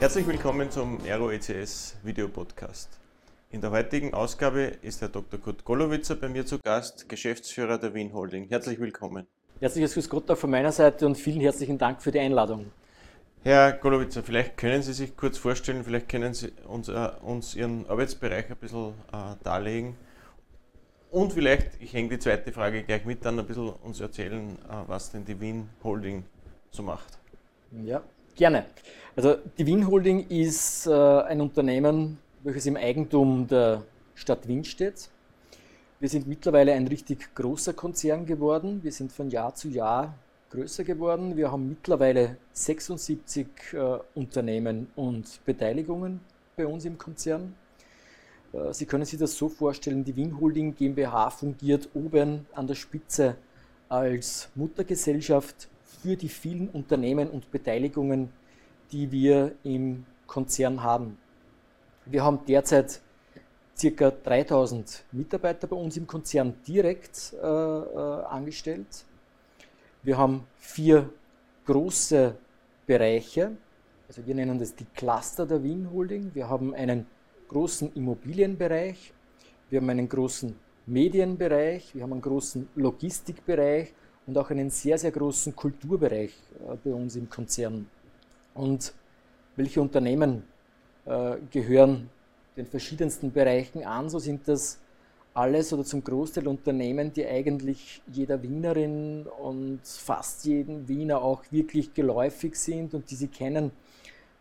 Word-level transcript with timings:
Herzlich 0.00 0.26
willkommen 0.26 0.70
zum 0.70 0.98
Aero 1.04 1.30
ECS 1.30 1.94
Video 2.02 2.26
Podcast. 2.26 2.98
In 3.50 3.60
der 3.60 3.70
heutigen 3.70 4.14
Ausgabe 4.14 4.62
ist 4.80 5.02
Herr 5.02 5.10
Dr. 5.10 5.38
Kurt 5.38 5.62
Golowitzer 5.62 6.16
bei 6.16 6.30
mir 6.30 6.46
zu 6.46 6.58
Gast, 6.58 7.06
Geschäftsführer 7.06 7.76
der 7.76 7.92
Wien 7.92 8.14
Holding. 8.14 8.48
Herzlich 8.48 8.80
willkommen. 8.80 9.26
Herzliches 9.60 9.92
Grüß 9.92 10.08
Gott 10.08 10.30
auch 10.30 10.38
von 10.38 10.48
meiner 10.48 10.72
Seite 10.72 11.04
und 11.04 11.16
vielen 11.16 11.42
herzlichen 11.42 11.76
Dank 11.76 12.00
für 12.00 12.10
die 12.12 12.18
Einladung. 12.18 12.72
Herr 13.42 13.74
Golowitzer, 13.74 14.22
vielleicht 14.22 14.56
können 14.56 14.82
Sie 14.82 14.94
sich 14.94 15.14
kurz 15.18 15.36
vorstellen, 15.36 15.84
vielleicht 15.84 16.08
können 16.08 16.32
Sie 16.32 16.50
uns, 16.66 16.88
äh, 16.88 17.10
uns 17.20 17.54
Ihren 17.54 17.86
Arbeitsbereich 17.86 18.48
ein 18.48 18.56
bisschen 18.56 18.94
äh, 19.12 19.36
darlegen. 19.44 19.98
Und 21.10 21.34
vielleicht, 21.34 21.78
ich 21.78 21.92
hänge 21.92 22.08
die 22.08 22.18
zweite 22.18 22.52
Frage 22.52 22.84
gleich 22.84 23.04
mit, 23.04 23.22
dann 23.26 23.38
ein 23.38 23.46
bisschen 23.46 23.68
uns 23.68 24.00
erzählen, 24.00 24.56
äh, 24.66 24.72
was 24.86 25.10
denn 25.10 25.26
die 25.26 25.38
Wien 25.38 25.68
Holding 25.84 26.24
so 26.70 26.82
macht. 26.82 27.18
Ja, 27.84 28.02
gerne. 28.40 28.64
Also 29.16 29.36
die 29.58 29.66
Wien 29.66 29.86
Holding 29.86 30.26
ist 30.28 30.86
äh, 30.86 30.92
ein 30.92 31.42
Unternehmen, 31.42 32.16
welches 32.42 32.64
im 32.64 32.76
Eigentum 32.76 33.46
der 33.46 33.82
Stadt 34.14 34.48
Wien 34.48 34.64
steht. 34.64 35.10
Wir 36.00 36.08
sind 36.08 36.26
mittlerweile 36.26 36.72
ein 36.72 36.86
richtig 36.86 37.34
großer 37.34 37.74
Konzern 37.74 38.24
geworden. 38.24 38.80
Wir 38.82 38.92
sind 38.92 39.12
von 39.12 39.28
Jahr 39.28 39.54
zu 39.54 39.68
Jahr 39.68 40.14
größer 40.48 40.84
geworden. 40.84 41.36
Wir 41.36 41.52
haben 41.52 41.68
mittlerweile 41.68 42.38
76 42.54 43.46
äh, 43.74 43.98
Unternehmen 44.14 44.86
und 44.96 45.44
Beteiligungen 45.44 46.20
bei 46.56 46.66
uns 46.66 46.86
im 46.86 46.96
Konzern. 46.96 47.54
Äh, 48.54 48.72
Sie 48.72 48.86
können 48.86 49.04
sich 49.04 49.18
das 49.18 49.36
so 49.36 49.50
vorstellen, 49.50 50.02
die 50.02 50.16
Wien 50.16 50.40
Holding 50.40 50.74
GmbH 50.74 51.28
fungiert 51.28 51.90
oben 51.92 52.46
an 52.54 52.66
der 52.66 52.74
Spitze 52.74 53.36
als 53.90 54.48
Muttergesellschaft 54.54 55.68
für 56.02 56.16
die 56.16 56.28
vielen 56.28 56.68
Unternehmen 56.70 57.28
und 57.28 57.50
Beteiligungen, 57.50 58.30
die 58.92 59.10
wir 59.10 59.52
im 59.62 60.04
Konzern 60.26 60.82
haben. 60.82 61.18
Wir 62.06 62.24
haben 62.24 62.40
derzeit 62.46 63.00
circa 63.76 64.10
3000 64.10 65.04
Mitarbeiter 65.12 65.66
bei 65.66 65.76
uns 65.76 65.96
im 65.96 66.06
Konzern 66.06 66.54
direkt 66.66 67.34
äh, 67.34 67.46
äh, 67.46 68.24
angestellt. 68.24 69.04
Wir 70.02 70.18
haben 70.18 70.46
vier 70.58 71.08
große 71.66 72.34
Bereiche, 72.86 73.52
also 74.08 74.26
wir 74.26 74.34
nennen 74.34 74.58
das 74.58 74.74
die 74.74 74.86
Cluster 74.94 75.46
der 75.46 75.62
Wien 75.62 75.88
Holding. 75.92 76.30
Wir 76.34 76.48
haben 76.48 76.74
einen 76.74 77.06
großen 77.48 77.92
Immobilienbereich, 77.94 79.12
wir 79.70 79.80
haben 79.80 79.90
einen 79.90 80.08
großen 80.08 80.56
Medienbereich, 80.86 81.94
wir 81.94 82.02
haben 82.02 82.12
einen 82.12 82.22
großen 82.22 82.68
Logistikbereich 82.74 83.92
und 84.26 84.36
auch 84.36 84.50
einen 84.50 84.70
sehr, 84.70 84.98
sehr 84.98 85.10
großen 85.10 85.54
Kulturbereich 85.54 86.32
äh, 86.68 86.76
bei 86.82 86.92
uns 86.92 87.16
im 87.16 87.30
Konzern. 87.30 87.86
Und 88.54 88.92
welche 89.56 89.80
Unternehmen 89.80 90.42
äh, 91.06 91.36
gehören 91.50 92.10
den 92.56 92.66
verschiedensten 92.66 93.32
Bereichen 93.32 93.84
an. 93.84 94.08
So 94.10 94.18
sind 94.18 94.46
das 94.46 94.78
alles 95.34 95.72
oder 95.72 95.84
zum 95.84 96.02
Großteil 96.02 96.48
Unternehmen, 96.48 97.12
die 97.12 97.26
eigentlich 97.26 98.02
jeder 98.12 98.42
Wienerin 98.42 99.26
und 99.42 99.80
fast 99.82 100.44
jedem 100.44 100.88
Wiener 100.88 101.22
auch 101.22 101.42
wirklich 101.50 101.94
geläufig 101.94 102.56
sind 102.56 102.94
und 102.94 103.10
die 103.10 103.14
sie 103.14 103.28
kennen. 103.28 103.70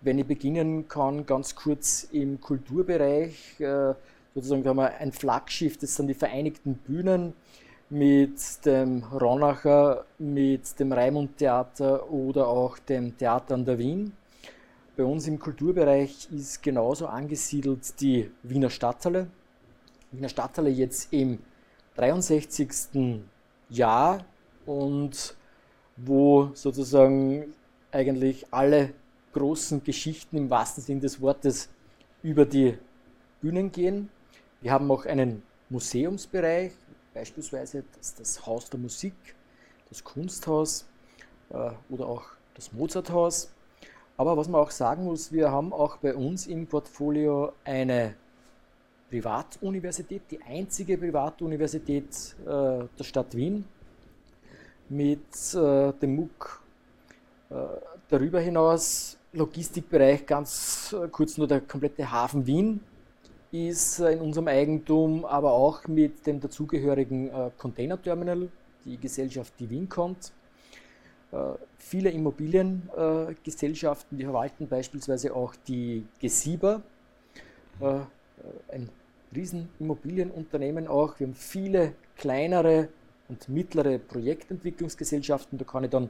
Wenn 0.01 0.17
ich 0.17 0.25
beginnen 0.25 0.87
kann, 0.87 1.25
ganz 1.25 1.55
kurz 1.55 2.07
im 2.11 2.39
Kulturbereich, 2.41 3.59
äh, 3.59 3.93
sozusagen, 4.33 4.63
wir 4.63 4.93
ein 4.97 5.11
Flaggschiff, 5.11 5.77
das 5.77 5.95
sind 5.95 6.07
die 6.07 6.13
Vereinigten 6.13 6.75
Bühnen 6.75 7.33
mit 7.89 8.65
dem 8.65 9.03
Ronacher, 9.03 10.05
mit 10.19 10.79
dem 10.79 10.91
Raimund 10.93 11.37
Theater 11.37 12.11
oder 12.11 12.47
auch 12.47 12.77
dem 12.77 13.17
Theater 13.17 13.55
an 13.55 13.65
der 13.65 13.79
Wien. 13.79 14.13
Bei 14.95 15.03
uns 15.03 15.27
im 15.27 15.39
Kulturbereich 15.39 16.29
ist 16.31 16.61
genauso 16.61 17.07
angesiedelt 17.07 17.99
die 17.99 18.29
Wiener 18.43 18.69
Stadthalle. 18.69 19.27
Wiener 20.11 20.29
Stadthalle 20.29 20.69
jetzt 20.69 21.11
im 21.13 21.39
63. 21.95 23.21
Jahr 23.69 24.23
und 24.65 25.35
wo 25.97 26.51
sozusagen 26.53 27.53
eigentlich 27.91 28.45
alle 28.51 28.93
großen 29.33 29.83
Geschichten 29.83 30.37
im 30.37 30.49
wahrsten 30.49 30.83
Sinne 30.83 31.01
des 31.01 31.21
Wortes 31.21 31.69
über 32.21 32.45
die 32.45 32.77
Bühnen 33.41 33.71
gehen. 33.71 34.09
Wir 34.61 34.71
haben 34.71 34.91
auch 34.91 35.05
einen 35.05 35.43
Museumsbereich, 35.69 36.71
beispielsweise 37.13 37.83
das, 37.97 38.15
das 38.15 38.45
Haus 38.45 38.69
der 38.69 38.79
Musik, 38.79 39.13
das 39.89 40.03
Kunsthaus 40.03 40.85
äh, 41.49 41.71
oder 41.89 42.07
auch 42.07 42.23
das 42.55 42.71
Mozarthaus. 42.73 43.49
Aber 44.17 44.35
was 44.35 44.47
man 44.49 44.61
auch 44.61 44.71
sagen 44.71 45.05
muss, 45.05 45.31
wir 45.31 45.51
haben 45.51 45.71
auch 45.71 45.97
bei 45.97 46.13
uns 46.13 46.47
im 46.47 46.67
Portfolio 46.67 47.53
eine 47.63 48.15
Privatuniversität, 49.09 50.23
die 50.29 50.41
einzige 50.41 50.97
Privatuniversität 50.97 52.35
äh, 52.41 52.45
der 52.45 53.03
Stadt 53.03 53.35
Wien 53.35 53.65
mit 54.89 55.53
äh, 55.53 55.93
dem 55.93 56.15
MOOC. 56.15 56.63
Äh, 57.49 57.55
darüber 58.09 58.39
hinaus 58.39 59.17
Logistikbereich, 59.33 60.25
ganz 60.25 60.93
äh, 60.93 61.07
kurz 61.07 61.37
nur 61.37 61.47
der 61.47 61.61
komplette 61.61 62.11
Hafen 62.11 62.45
Wien 62.45 62.81
ist 63.51 63.99
äh, 63.99 64.13
in 64.13 64.21
unserem 64.21 64.47
Eigentum, 64.47 65.25
aber 65.25 65.51
auch 65.53 65.87
mit 65.87 66.25
dem 66.27 66.39
dazugehörigen 66.39 67.29
äh, 67.29 67.49
Containerterminal, 67.57 68.49
die 68.85 68.97
Gesellschaft, 68.97 69.53
die 69.59 69.69
Wien 69.69 69.89
kommt. 69.89 70.31
Äh, 71.31 71.53
viele 71.77 72.09
Immobiliengesellschaften, 72.11 74.17
die 74.17 74.23
verwalten 74.23 74.67
beispielsweise 74.67 75.35
auch 75.35 75.53
die 75.67 76.07
Gesieber, 76.19 76.81
äh, 77.79 77.99
ein 78.71 78.89
Riesenimmobilienunternehmen 79.35 80.87
auch. 80.87 81.19
Wir 81.19 81.27
haben 81.27 81.35
viele 81.35 81.93
kleinere 82.15 82.89
und 83.27 83.47
mittlere 83.47 83.99
Projektentwicklungsgesellschaften. 83.99 85.59
Da 85.59 85.65
kann 85.65 85.83
ich 85.83 85.91
dann 85.91 86.09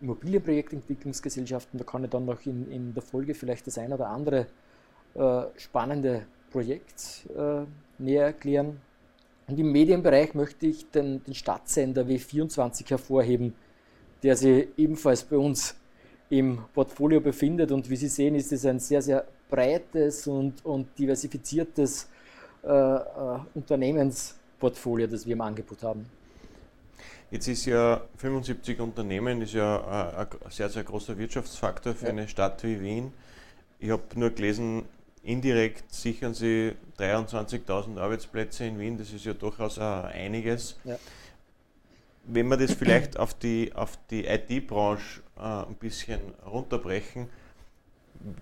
Immobilienprojektentwicklungsgesellschaften, 0.00 1.78
da 1.78 1.84
kann 1.84 2.02
ich 2.04 2.10
dann 2.10 2.26
noch 2.26 2.44
in, 2.44 2.70
in 2.70 2.92
der 2.92 3.02
Folge 3.02 3.34
vielleicht 3.34 3.66
das 3.66 3.78
ein 3.78 3.92
oder 3.92 4.08
andere 4.08 4.46
äh, 5.14 5.42
spannende 5.56 6.26
Projekt 6.50 7.26
äh, 7.36 7.64
näher 7.98 8.26
erklären. 8.26 8.80
Und 9.48 9.58
im 9.58 9.70
Medienbereich 9.70 10.34
möchte 10.34 10.66
ich 10.66 10.90
den, 10.90 11.22
den 11.24 11.34
Stadtsender 11.34 12.02
W24 12.02 12.90
hervorheben, 12.90 13.54
der 14.22 14.36
sich 14.36 14.68
ebenfalls 14.76 15.22
bei 15.22 15.36
uns 15.36 15.76
im 16.30 16.58
Portfolio 16.74 17.20
befindet. 17.20 17.70
Und 17.70 17.88
wie 17.88 17.96
Sie 17.96 18.08
sehen, 18.08 18.34
ist 18.34 18.52
es 18.52 18.66
ein 18.66 18.80
sehr, 18.80 19.00
sehr 19.02 19.24
breites 19.48 20.26
und, 20.26 20.64
und 20.64 20.88
diversifiziertes 20.98 22.08
äh, 22.64 22.68
äh, 22.68 23.38
Unternehmensportfolio, 23.54 25.06
das 25.06 25.24
wir 25.24 25.34
im 25.34 25.40
Angebot 25.40 25.82
haben. 25.84 26.06
Jetzt 27.30 27.48
ist 27.48 27.66
ja 27.66 28.02
75 28.16 28.80
Unternehmen, 28.80 29.42
ist 29.42 29.54
ja 29.54 30.16
ein 30.16 30.50
sehr, 30.50 30.68
sehr 30.68 30.84
großer 30.84 31.18
Wirtschaftsfaktor 31.18 31.94
für 31.94 32.06
ja. 32.06 32.10
eine 32.12 32.28
Stadt 32.28 32.62
wie 32.62 32.80
Wien. 32.80 33.12
Ich 33.78 33.90
habe 33.90 34.02
nur 34.14 34.30
gelesen, 34.30 34.84
indirekt 35.26 35.92
sichern 35.92 36.34
Sie 36.34 36.72
23.000 36.98 37.98
Arbeitsplätze 37.98 38.64
in 38.64 38.78
Wien, 38.78 38.96
das 38.96 39.12
ist 39.12 39.24
ja 39.24 39.34
durchaus 39.34 39.78
einiges. 39.78 40.78
Ja 40.84 40.98
wenn 42.26 42.48
wir 42.48 42.56
das 42.56 42.72
vielleicht 42.72 43.18
auf 43.18 43.34
die, 43.34 43.72
auf 43.74 43.98
die 44.10 44.26
IT-Branche 44.26 45.22
äh, 45.38 45.40
ein 45.40 45.74
bisschen 45.76 46.20
runterbrechen, 46.44 47.28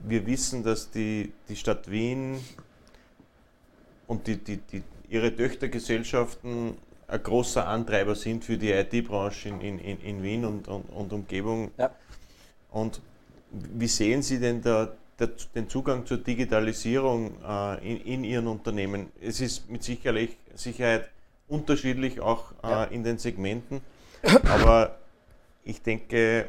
wir 0.06 0.26
wissen, 0.26 0.62
dass 0.62 0.90
die, 0.90 1.32
die 1.48 1.56
Stadt 1.56 1.90
Wien 1.90 2.40
und 4.06 4.26
die, 4.26 4.36
die, 4.36 4.56
die, 4.56 4.82
ihre 5.08 5.34
Töchtergesellschaften 5.34 6.76
ein 7.06 7.22
großer 7.22 7.66
Antreiber 7.66 8.14
sind 8.14 8.44
für 8.44 8.56
die 8.56 8.70
IT-Branche 8.70 9.50
in, 9.50 9.78
in, 9.78 10.00
in 10.00 10.22
Wien 10.22 10.44
und, 10.44 10.68
und, 10.68 10.88
und 10.90 11.12
Umgebung. 11.12 11.70
Ja. 11.76 11.90
Und 12.70 13.00
wie 13.50 13.88
sehen 13.88 14.22
Sie 14.22 14.40
denn 14.40 14.62
da 14.62 14.92
den 15.54 15.68
Zugang 15.68 16.06
zur 16.06 16.18
Digitalisierung 16.18 17.32
äh, 17.46 17.92
in, 17.92 18.00
in 18.00 18.24
Ihren 18.24 18.46
Unternehmen? 18.46 19.10
Es 19.20 19.40
ist 19.40 19.70
mit 19.70 19.82
Sicherlich, 19.82 20.36
Sicherheit 20.54 21.08
unterschiedlich 21.48 22.20
auch 22.20 22.52
äh, 22.62 22.68
ja. 22.70 22.84
in 22.84 23.04
den 23.04 23.18
Segmenten. 23.18 23.80
Aber 24.48 24.96
ich 25.64 25.82
denke, 25.82 26.46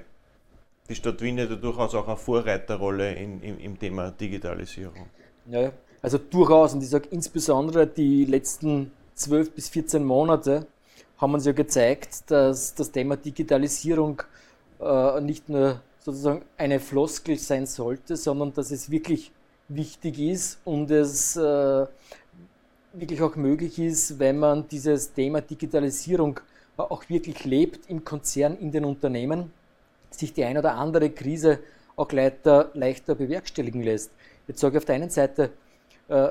die 0.90 0.96
Stadt 0.96 1.22
Wien 1.22 1.40
hat 1.40 1.50
ja 1.50 1.56
durchaus 1.56 1.96
auch 1.96 2.08
eine 2.08 2.18
Vorreiterrolle 2.18 3.14
in, 3.14 3.42
im, 3.42 3.60
im 3.60 3.80
Thema 3.80 4.12
Digitalisierung. 4.12 5.08
Ja, 5.48 5.72
also 6.02 6.18
durchaus. 6.18 6.74
Und 6.74 6.84
ich 6.84 6.90
sage 6.90 7.08
insbesondere 7.12 7.88
die 7.88 8.26
letzten 8.26 8.92
12 9.16 9.52
bis 9.52 9.70
14 9.70 10.04
Monate 10.04 10.68
haben 11.18 11.34
uns 11.34 11.46
ja 11.46 11.54
gezeigt, 11.54 12.30
dass 12.30 12.76
das 12.76 12.92
Thema 12.92 13.16
Digitalisierung 13.16 14.22
äh, 14.80 15.22
nicht 15.22 15.50
nur 15.50 15.82
sozusagen 16.06 16.44
eine 16.56 16.80
Floskel 16.80 17.40
sein 17.40 17.66
sollte, 17.66 18.16
sondern 18.16 18.54
dass 18.54 18.69
es 18.69 18.92
wirklich 18.92 19.31
wichtig 19.68 20.19
ist 20.19 20.60
und 20.63 20.92
es 20.92 21.36
äh, 21.36 21.88
wirklich 22.94 23.22
auch 23.24 23.36
möglich 23.36 23.80
ist, 23.80 24.19
wenn 24.19 24.38
man 24.38 24.68
dieses 24.68 25.13
Thema 25.13 25.42
Digitalisierung 25.42 26.40
auch 26.78 27.10
wirklich 27.10 27.44
lebt 27.46 27.90
im 27.90 28.06
Konzern, 28.06 28.56
in 28.60 28.72
den 28.72 28.86
Unternehmen, 28.86 29.52
sich 30.12 30.31
die 30.31 30.44
ein 30.44 30.60
oder 30.60 30.75
andere 30.75 31.10
Krise 31.10 31.57
auch 31.96 32.12
leichter, 32.12 32.69
leichter 32.75 33.16
bewerkstelligen 33.16 33.81
lässt. 33.81 34.12
Jetzt 34.48 34.60
sage 34.60 34.75
ich 34.75 34.78
auf 34.78 34.86
der 34.86 34.96
einen 34.96 35.10
Seite, 35.10 35.54
äh, 36.08 36.30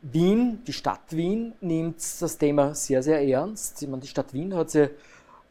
Wien, 0.00 0.62
die 0.66 0.72
Stadt 0.72 1.10
Wien 1.10 1.52
nimmt 1.60 1.96
das 2.22 2.38
Thema 2.38 2.74
sehr, 2.74 3.02
sehr 3.02 3.20
ernst. 3.20 3.82
Ich 3.82 3.88
meine, 3.88 4.00
die 4.00 4.08
Stadt 4.08 4.32
Wien 4.32 4.54
hat 4.54 4.70
sich 4.70 4.88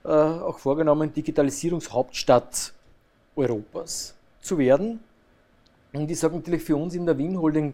äh, 0.06 0.10
auch 0.10 0.58
vorgenommen, 0.58 1.14
Digitalisierungshauptstadt 1.14 2.74
Europas 3.38 4.16
zu 4.42 4.58
werden. 4.58 5.00
Und 5.94 6.10
ich 6.12 6.20
sage 6.20 6.36
natürlich, 6.36 6.64
für 6.64 6.76
uns 6.76 6.96
in 6.96 7.06
der 7.06 7.18
Wien 7.18 7.40
Holding 7.40 7.74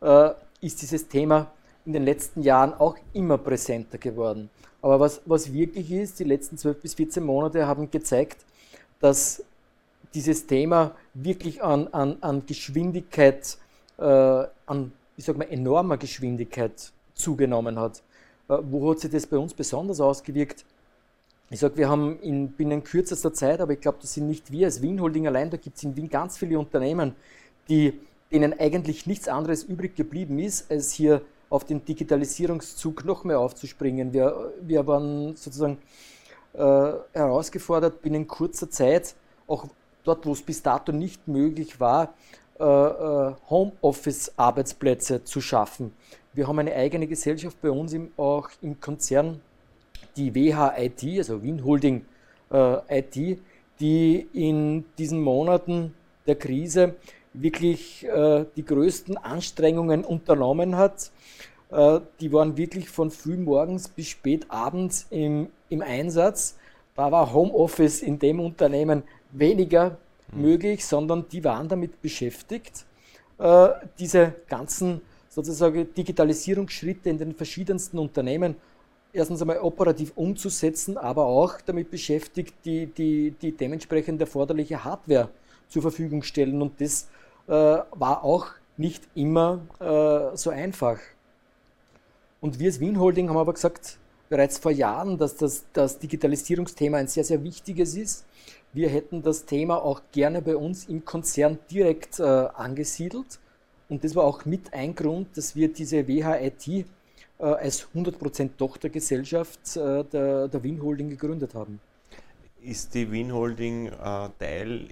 äh, 0.00 0.30
ist 0.60 0.82
dieses 0.82 1.06
Thema 1.08 1.50
in 1.86 1.92
den 1.92 2.04
letzten 2.04 2.42
Jahren 2.42 2.72
auch 2.74 2.96
immer 3.12 3.38
präsenter 3.38 3.98
geworden. 3.98 4.50
Aber 4.82 5.00
was, 5.00 5.20
was 5.24 5.52
wirklich 5.52 5.90
ist, 5.92 6.18
die 6.18 6.24
letzten 6.24 6.58
12 6.58 6.80
bis 6.80 6.94
14 6.94 7.22
Monate 7.22 7.66
haben 7.66 7.90
gezeigt, 7.90 8.44
dass 9.00 9.42
dieses 10.14 10.46
Thema 10.46 10.94
wirklich 11.14 11.62
an, 11.62 11.88
an, 11.88 12.16
an 12.20 12.46
Geschwindigkeit, 12.46 13.58
äh, 13.98 14.04
an 14.04 14.92
ich 15.16 15.24
sag 15.24 15.36
mal, 15.36 15.44
enormer 15.44 15.96
Geschwindigkeit 15.96 16.92
zugenommen 17.14 17.78
hat. 17.78 18.02
Äh, 18.48 18.58
wo 18.62 18.90
hat 18.90 19.00
sich 19.00 19.10
das 19.10 19.26
bei 19.26 19.38
uns 19.38 19.54
besonders 19.54 20.00
ausgewirkt? 20.00 20.64
Ich 21.50 21.60
sage, 21.60 21.76
wir 21.76 21.88
haben 21.88 22.18
in 22.20 22.52
binnen 22.52 22.82
kürzester 22.82 23.32
Zeit, 23.32 23.60
aber 23.60 23.74
ich 23.74 23.80
glaube, 23.80 23.98
das 24.00 24.14
sind 24.14 24.26
nicht 24.26 24.50
wir 24.50 24.66
als 24.66 24.80
Wien 24.82 25.00
Holding 25.00 25.26
allein, 25.26 25.50
da 25.50 25.56
gibt 25.56 25.76
es 25.76 25.82
in 25.84 25.94
Wien 25.94 26.08
ganz 26.08 26.38
viele 26.38 26.58
Unternehmen, 26.58 27.14
die, 27.68 28.00
denen 28.32 28.58
eigentlich 28.58 29.06
nichts 29.06 29.28
anderes 29.28 29.62
übrig 29.62 29.94
geblieben 29.94 30.38
ist, 30.38 30.70
als 30.70 30.92
hier 30.92 31.22
auf 31.50 31.64
den 31.64 31.84
Digitalisierungszug 31.84 33.04
noch 33.04 33.24
mehr 33.24 33.38
aufzuspringen. 33.38 34.12
Wir, 34.12 34.52
wir 34.60 34.86
waren 34.86 35.36
sozusagen 35.36 35.78
äh, 36.54 36.92
herausgefordert, 37.12 38.02
binnen 38.02 38.26
kurzer 38.26 38.70
Zeit, 38.70 39.14
auch 39.46 39.66
dort, 40.02 40.26
wo 40.26 40.32
es 40.32 40.42
bis 40.42 40.62
dato 40.62 40.92
nicht 40.92 41.28
möglich 41.28 41.78
war, 41.78 42.14
äh, 42.58 42.64
äh, 42.64 43.34
Homeoffice-Arbeitsplätze 43.50 45.24
zu 45.24 45.40
schaffen. 45.40 45.92
Wir 46.32 46.48
haben 46.48 46.58
eine 46.58 46.74
eigene 46.74 47.06
Gesellschaft 47.06 47.60
bei 47.60 47.70
uns 47.70 47.92
im, 47.92 48.10
auch 48.16 48.48
im 48.62 48.80
Konzern, 48.80 49.40
die 50.16 50.34
WHIT, 50.34 51.18
also 51.18 51.42
Wien 51.42 51.64
Holding 51.64 52.04
äh, 52.50 52.98
IT, 52.98 53.38
die 53.80 54.26
in 54.32 54.84
diesen 54.98 55.20
Monaten 55.20 55.94
der 56.26 56.36
Krise 56.36 56.94
wirklich 57.32 58.06
äh, 58.06 58.44
die 58.56 58.64
größten 58.64 59.16
Anstrengungen 59.16 60.04
unternommen 60.04 60.76
hat. 60.76 61.10
Äh, 61.70 62.00
die 62.20 62.32
waren 62.32 62.56
wirklich 62.56 62.88
von 62.88 63.10
frühmorgens 63.10 63.88
bis 63.88 64.08
spät 64.08 64.46
abends 64.48 65.06
im, 65.10 65.48
im 65.68 65.82
Einsatz. 65.82 66.56
Da 66.94 67.10
war 67.10 67.32
Homeoffice 67.32 68.02
in 68.02 68.18
dem 68.18 68.38
Unternehmen 68.38 69.02
weniger 69.32 69.98
mhm. 70.32 70.42
möglich, 70.42 70.86
sondern 70.86 71.26
die 71.30 71.42
waren 71.42 71.68
damit 71.68 72.00
beschäftigt, 72.00 72.86
äh, 73.38 73.68
diese 73.98 74.34
ganzen 74.48 75.00
sozusagen 75.28 75.92
Digitalisierungsschritte 75.92 77.10
in 77.10 77.18
den 77.18 77.34
verschiedensten 77.34 77.98
Unternehmen 77.98 78.54
erstens 79.14 79.40
einmal 79.40 79.60
operativ 79.60 80.12
umzusetzen, 80.16 80.98
aber 80.98 81.24
auch 81.26 81.60
damit 81.64 81.90
beschäftigt, 81.90 82.54
die, 82.64 82.86
die, 82.86 83.30
die 83.30 83.52
dementsprechend 83.52 84.20
erforderliche 84.20 84.84
Hardware 84.84 85.30
zur 85.68 85.82
Verfügung 85.82 86.22
stellen. 86.22 86.60
Und 86.60 86.80
das 86.80 87.08
äh, 87.46 87.52
war 87.52 88.24
auch 88.24 88.48
nicht 88.76 89.04
immer 89.14 89.60
äh, 89.80 90.36
so 90.36 90.50
einfach. 90.50 90.98
Und 92.40 92.58
wir 92.58 92.66
als 92.66 92.80
Wien 92.80 92.98
Holding 92.98 93.28
haben 93.28 93.38
aber 93.38 93.54
gesagt, 93.54 93.98
bereits 94.28 94.58
vor 94.58 94.72
Jahren, 94.72 95.16
dass 95.16 95.36
das, 95.36 95.64
das 95.72 95.98
Digitalisierungsthema 95.98 96.98
ein 96.98 97.08
sehr, 97.08 97.24
sehr 97.24 97.42
wichtiges 97.42 97.96
ist. 97.96 98.24
Wir 98.72 98.88
hätten 98.88 99.22
das 99.22 99.44
Thema 99.44 99.82
auch 99.82 100.02
gerne 100.10 100.42
bei 100.42 100.56
uns 100.56 100.86
im 100.86 101.04
Konzern 101.04 101.58
direkt 101.70 102.18
äh, 102.18 102.22
angesiedelt. 102.22 103.38
Und 103.88 104.02
das 104.02 104.16
war 104.16 104.24
auch 104.24 104.44
mit 104.44 104.72
ein 104.74 104.94
Grund, 104.94 105.36
dass 105.36 105.54
wir 105.54 105.72
diese 105.72 106.08
WHIT 106.08 106.86
äh, 107.38 107.44
als 107.44 107.88
100% 107.94 108.50
Tochtergesellschaft 108.56 109.76
äh, 109.76 110.04
der, 110.04 110.48
der 110.48 110.62
Wien 110.62 110.82
Holding 110.82 111.10
gegründet 111.10 111.54
haben. 111.54 111.80
Ist 112.62 112.94
die 112.94 113.10
Wien 113.10 113.32
Holding 113.32 113.88
äh, 113.88 114.28
Teil 114.38 114.88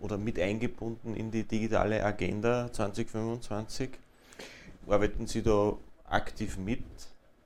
oder 0.00 0.16
mit 0.16 0.38
eingebunden 0.38 1.14
in 1.14 1.30
die 1.30 1.44
digitale 1.44 2.04
Agenda 2.04 2.72
2025? 2.72 3.90
Arbeiten 4.86 5.26
Sie 5.26 5.42
da 5.42 5.76
aktiv 6.08 6.56
mit? 6.58 6.84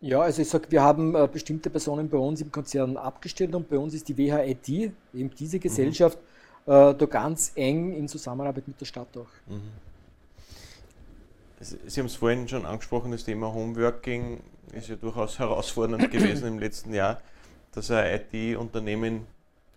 Ja, 0.00 0.20
also 0.20 0.42
ich 0.42 0.48
sage, 0.48 0.66
wir 0.70 0.82
haben 0.82 1.14
äh, 1.14 1.28
bestimmte 1.32 1.70
Personen 1.70 2.08
bei 2.08 2.18
uns 2.18 2.40
im 2.40 2.50
Konzern 2.50 2.96
abgestellt 2.96 3.54
und 3.54 3.68
bei 3.68 3.78
uns 3.78 3.94
ist 3.94 4.08
die 4.08 4.16
WHIT, 4.16 4.68
eben 4.68 5.30
diese 5.38 5.58
mhm. 5.58 5.60
Gesellschaft, 5.60 6.18
mhm. 6.66 6.72
äh, 6.72 6.94
da 6.94 7.06
ganz 7.06 7.52
eng 7.54 7.92
in 7.92 8.08
Zusammenarbeit 8.08 8.66
mit 8.66 8.80
der 8.80 8.86
Stadt 8.86 9.16
auch. 9.16 9.28
Mhm. 9.46 9.91
Sie 11.62 12.00
haben 12.00 12.06
es 12.06 12.16
vorhin 12.16 12.48
schon 12.48 12.66
angesprochen, 12.66 13.12
das 13.12 13.24
Thema 13.24 13.52
Homeworking 13.52 14.42
ist 14.72 14.88
ja 14.88 14.96
durchaus 14.96 15.38
herausfordernd 15.38 16.10
gewesen 16.10 16.48
im 16.48 16.58
letzten 16.58 16.92
Jahr, 16.92 17.20
dass 17.72 17.90
ein 17.90 18.20
IT-Unternehmen 18.32 19.26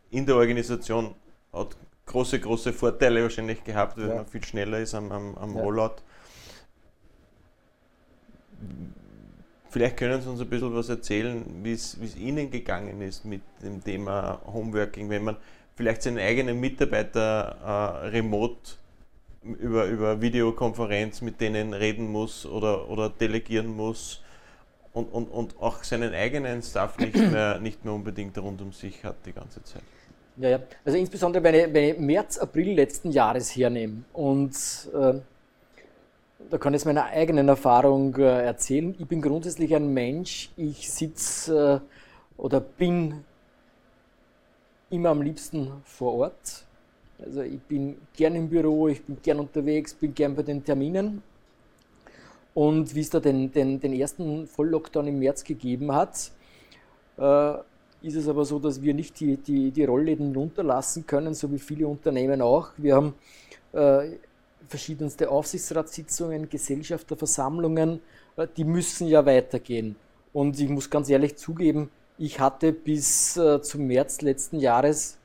in 0.09 0.25
der 0.25 0.35
Organisation 0.35 1.15
hat 1.53 1.77
große, 2.05 2.39
große 2.39 2.73
Vorteile 2.73 3.21
wahrscheinlich 3.23 3.63
gehabt, 3.63 3.97
weil 3.97 4.09
ja. 4.09 4.15
man 4.15 4.25
viel 4.25 4.43
schneller 4.43 4.79
ist 4.79 4.93
am, 4.95 5.11
am, 5.11 5.37
am 5.37 5.55
ja. 5.55 5.61
Rollout. 5.61 5.95
Vielleicht 9.69 9.97
können 9.97 10.21
Sie 10.21 10.29
uns 10.29 10.39
ein 10.39 10.49
bisschen 10.49 10.73
was 10.73 10.89
erzählen, 10.89 11.43
wie 11.63 11.73
es 11.73 11.97
Ihnen 12.17 12.49
gegangen 12.49 13.01
ist 13.01 13.25
mit 13.25 13.41
dem 13.61 13.83
Thema 13.83 14.41
Homeworking, 14.45 15.09
wenn 15.09 15.23
man 15.23 15.37
vielleicht 15.75 16.03
seinen 16.03 16.19
eigenen 16.19 16.59
Mitarbeiter 16.59 17.57
äh, 18.03 18.07
remote 18.07 18.77
über, 19.45 19.85
über 19.85 20.21
Videokonferenz 20.21 21.21
mit 21.21 21.39
denen 21.39 21.73
reden 21.73 22.11
muss 22.11 22.45
oder, 22.45 22.89
oder 22.89 23.09
delegieren 23.09 23.67
muss 23.75 24.21
und, 24.93 25.05
und, 25.11 25.27
und 25.27 25.61
auch 25.61 25.83
seinen 25.83 26.13
eigenen 26.13 26.61
Staff 26.61 26.97
nicht 26.97 27.15
mehr, 27.31 27.59
nicht 27.59 27.85
mehr 27.85 27.93
unbedingt 27.93 28.37
rund 28.37 28.61
um 28.61 28.71
sich 28.71 29.03
hat 29.03 29.17
die 29.25 29.33
ganze 29.33 29.63
Zeit. 29.63 29.83
Ja, 30.37 30.49
ja. 30.49 30.59
Also 30.83 30.97
insbesondere 30.97 31.43
wenn 31.43 31.55
ich, 31.55 31.73
wenn 31.73 31.83
ich 31.83 31.97
März, 31.97 32.37
April 32.37 32.73
letzten 32.73 33.11
Jahres 33.11 33.55
hernehme 33.55 34.03
und 34.13 34.53
äh, 34.93 35.13
da 36.49 36.57
kann 36.57 36.73
ich 36.73 36.81
aus 36.81 36.85
meiner 36.85 37.05
eigenen 37.05 37.47
Erfahrung 37.47 38.15
äh, 38.17 38.43
erzählen. 38.43 38.95
Ich 38.99 39.07
bin 39.07 39.21
grundsätzlich 39.21 39.73
ein 39.75 39.93
Mensch, 39.93 40.49
ich 40.57 40.91
sitze 40.91 41.81
äh, 41.81 42.41
oder 42.41 42.59
bin 42.59 43.23
immer 44.89 45.09
am 45.09 45.21
liebsten 45.21 45.71
vor 45.83 46.13
Ort. 46.13 46.64
Also 47.23 47.41
ich 47.41 47.61
bin 47.61 47.97
gern 48.15 48.35
im 48.35 48.49
Büro, 48.49 48.87
ich 48.87 49.03
bin 49.03 49.17
gern 49.21 49.39
unterwegs, 49.39 49.93
bin 49.93 50.13
gern 50.13 50.35
bei 50.35 50.43
den 50.43 50.63
Terminen. 50.63 51.21
Und 52.53 52.95
wie 52.95 53.01
es 53.01 53.09
da 53.09 53.19
den, 53.19 53.51
den, 53.51 53.79
den 53.79 53.93
ersten 53.93 54.47
Volllockdown 54.47 55.07
im 55.07 55.19
März 55.19 55.43
gegeben 55.43 55.93
hat, 55.93 56.31
äh, 57.17 57.53
ist 58.01 58.15
es 58.15 58.27
aber 58.27 58.45
so, 58.45 58.59
dass 58.59 58.81
wir 58.81 58.93
nicht 58.93 59.19
die, 59.19 59.37
die, 59.37 59.71
die 59.71 59.83
Rollläden 59.83 60.33
runterlassen 60.35 61.05
können, 61.05 61.33
so 61.33 61.51
wie 61.51 61.59
viele 61.59 61.87
Unternehmen 61.87 62.41
auch. 62.41 62.69
Wir 62.77 62.95
haben 62.95 63.13
äh, 63.73 64.17
verschiedenste 64.67 65.29
Aufsichtsratssitzungen, 65.29 66.49
Gesellschafterversammlungen, 66.49 67.99
äh, 68.37 68.47
die 68.55 68.63
müssen 68.63 69.07
ja 69.07 69.25
weitergehen. 69.25 69.95
Und 70.33 70.59
ich 70.59 70.69
muss 70.69 70.89
ganz 70.89 71.09
ehrlich 71.09 71.35
zugeben, 71.37 71.89
ich 72.17 72.39
hatte 72.39 72.71
bis 72.71 73.35
äh, 73.37 73.61
zum 73.61 73.87
März 73.87 74.21
letzten 74.21 74.59
Jahres 74.59 75.17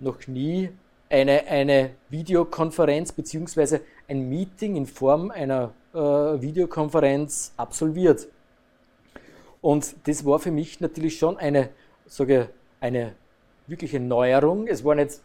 noch 0.00 0.26
nie 0.26 0.70
eine, 1.08 1.46
eine 1.46 1.90
Videokonferenz 2.08 3.12
bzw. 3.12 3.80
ein 4.08 4.28
Meeting 4.28 4.76
in 4.76 4.86
Form 4.86 5.30
einer 5.30 5.72
äh, 5.94 5.98
Videokonferenz 5.98 7.52
absolviert. 7.56 8.28
Und 9.60 9.94
das 10.06 10.24
war 10.24 10.38
für 10.38 10.50
mich 10.50 10.80
natürlich 10.80 11.18
schon 11.18 11.38
eine 11.38 11.70
sage, 12.06 12.50
eine 12.80 13.14
wirkliche 13.66 14.00
Neuerung. 14.00 14.66
Es 14.66 14.84
war 14.84 14.94
nicht, 14.94 15.20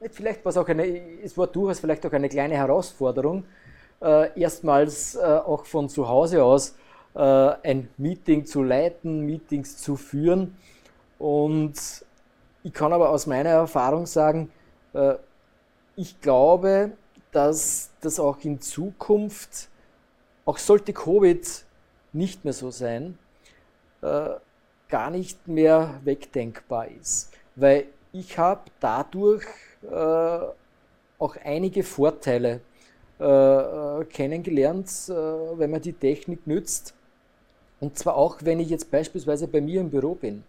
nicht 0.00 0.14
vielleicht 0.14 0.44
war 0.44 0.50
es 0.50 0.56
auch 0.56 0.68
eine, 0.68 0.84
es 1.22 1.36
war 1.38 1.46
durchaus 1.46 1.80
vielleicht 1.80 2.04
auch 2.06 2.12
eine 2.12 2.28
kleine 2.28 2.56
Herausforderung, 2.56 3.44
äh, 4.02 4.40
erstmals 4.40 5.14
äh, 5.14 5.20
auch 5.20 5.64
von 5.64 5.88
zu 5.88 6.08
Hause 6.08 6.42
aus 6.42 6.76
äh, 7.14 7.20
ein 7.20 7.88
Meeting 7.96 8.46
zu 8.46 8.62
leiten, 8.62 9.26
Meetings 9.26 9.76
zu 9.78 9.96
führen. 9.96 10.56
Und 11.18 11.74
ich 12.62 12.72
kann 12.72 12.92
aber 12.92 13.10
aus 13.10 13.26
meiner 13.26 13.50
Erfahrung 13.50 14.06
sagen, 14.06 14.50
ich 15.96 16.20
glaube, 16.20 16.92
dass 17.32 17.90
das 18.00 18.18
auch 18.18 18.38
in 18.44 18.60
Zukunft, 18.60 19.68
auch 20.44 20.58
sollte 20.58 20.92
Covid 20.92 21.46
nicht 22.12 22.44
mehr 22.44 22.54
so 22.54 22.70
sein, 22.70 23.18
äh, 24.02 24.30
gar 24.88 25.10
nicht 25.10 25.46
mehr 25.46 26.00
wegdenkbar 26.04 26.88
ist. 26.88 27.30
Weil 27.54 27.86
ich 28.12 28.38
habe 28.38 28.62
dadurch 28.80 29.44
äh, 29.82 30.38
auch 31.18 31.36
einige 31.44 31.82
Vorteile 31.82 32.60
äh, 33.20 33.24
äh, 33.24 34.04
kennengelernt, 34.04 34.88
äh, 35.08 35.12
wenn 35.12 35.70
man 35.70 35.82
die 35.82 35.92
Technik 35.92 36.46
nützt. 36.46 36.94
Und 37.80 37.98
zwar 37.98 38.16
auch, 38.16 38.38
wenn 38.42 38.60
ich 38.60 38.70
jetzt 38.70 38.90
beispielsweise 38.90 39.46
bei 39.48 39.60
mir 39.60 39.80
im 39.80 39.90
Büro 39.90 40.14
bin. 40.14 40.44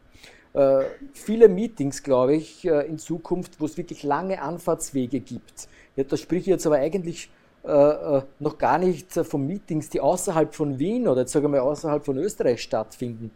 Äh, 0.60 0.86
viele 1.14 1.48
Meetings, 1.48 2.04
glaube 2.04 2.36
ich, 2.36 2.66
äh, 2.66 2.86
in 2.86 2.98
Zukunft, 2.98 3.62
wo 3.62 3.66
es 3.66 3.78
wirklich 3.78 4.04
lange 4.04 4.42
Anfahrtswege 4.42 5.22
gibt. 5.22 5.70
Ja, 5.96 6.04
da 6.04 6.18
spreche 6.18 6.42
ich 6.42 6.48
jetzt 6.48 6.68
aber 6.68 6.78
eigentlich 6.78 7.30
äh, 7.64 8.22
noch 8.40 8.58
gar 8.58 8.78
nicht 8.78 9.14
von 9.14 9.48
Meetings, 9.48 9.90
die 9.90 10.02
außerhalb 10.02 10.54
von 10.54 10.78
Wien 10.78 11.08
oder 11.08 11.22
jetzt 11.22 11.32
sagen 11.32 11.54
wir 11.54 11.64
außerhalb 11.64 12.04
von 12.04 12.18
Österreich 12.18 12.62
stattfinden. 12.62 13.32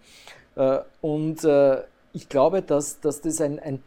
Und 1.02 1.48
ich 2.14 2.30
glaube, 2.30 2.62
dass, 2.62 3.00
dass 3.00 3.22
das 3.22 3.42
ein, 3.42 3.60
ein 3.60 3.82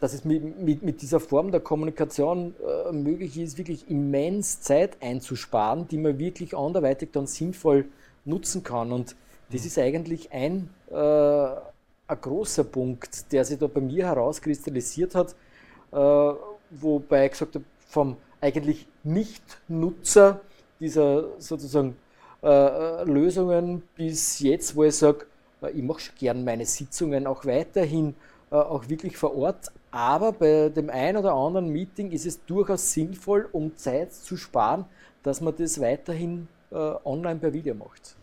dass 0.00 0.14
es 0.14 0.24
mit, 0.24 0.58
mit, 0.58 0.82
mit, 0.82 1.02
dieser 1.02 1.20
Form 1.20 1.50
der 1.50 1.60
Kommunikation 1.60 2.54
äh, 2.88 2.92
möglich 2.92 3.38
ist, 3.38 3.58
wirklich 3.58 3.90
immens 3.90 4.62
Zeit 4.62 4.96
einzusparen, 5.02 5.86
die 5.88 5.98
man 5.98 6.18
wirklich 6.18 6.56
anderweitig 6.56 7.10
dann 7.12 7.26
sinnvoll 7.26 7.84
nutzen 8.24 8.64
kann. 8.64 8.92
Und 8.92 9.14
das 9.52 9.60
mhm. 9.60 9.66
ist 9.66 9.78
eigentlich 9.78 10.32
ein, 10.32 10.70
äh, 10.90 10.94
ein 12.10 12.20
großer 12.20 12.64
Punkt, 12.64 13.32
der 13.32 13.44
sich 13.44 13.58
da 13.58 13.66
bei 13.66 13.80
mir 13.80 14.06
herauskristallisiert 14.06 15.14
hat, 15.14 15.34
äh, 15.92 16.34
wobei 16.70 17.26
ich 17.26 17.32
gesagt 17.32 17.54
habe, 17.54 17.64
vom 17.88 18.16
eigentlich 18.40 18.86
Nicht-Nutzer 19.02 20.40
dieser 20.80 21.24
sozusagen 21.38 21.96
äh, 22.42 22.48
äh, 22.48 23.04
Lösungen 23.04 23.82
bis 23.94 24.40
jetzt, 24.40 24.74
wo 24.74 24.84
ich 24.84 24.96
sage, 24.96 25.26
äh, 25.62 25.70
ich 25.70 25.82
mache 25.82 26.00
schon 26.00 26.14
gern 26.18 26.44
meine 26.44 26.64
Sitzungen 26.64 27.26
auch 27.26 27.44
weiterhin, 27.44 28.14
auch 28.50 28.88
wirklich 28.88 29.16
vor 29.16 29.36
Ort, 29.36 29.70
aber 29.92 30.32
bei 30.32 30.70
dem 30.70 30.90
einen 30.90 31.18
oder 31.18 31.34
anderen 31.34 31.68
Meeting 31.68 32.10
ist 32.10 32.26
es 32.26 32.44
durchaus 32.46 32.92
sinnvoll, 32.92 33.48
um 33.52 33.76
Zeit 33.76 34.12
zu 34.12 34.36
sparen, 34.36 34.86
dass 35.22 35.40
man 35.40 35.54
das 35.56 35.80
weiterhin 35.80 36.48
äh, 36.72 36.74
online 36.74 37.38
per 37.38 37.52
Video 37.52 37.76
macht. 37.76 38.16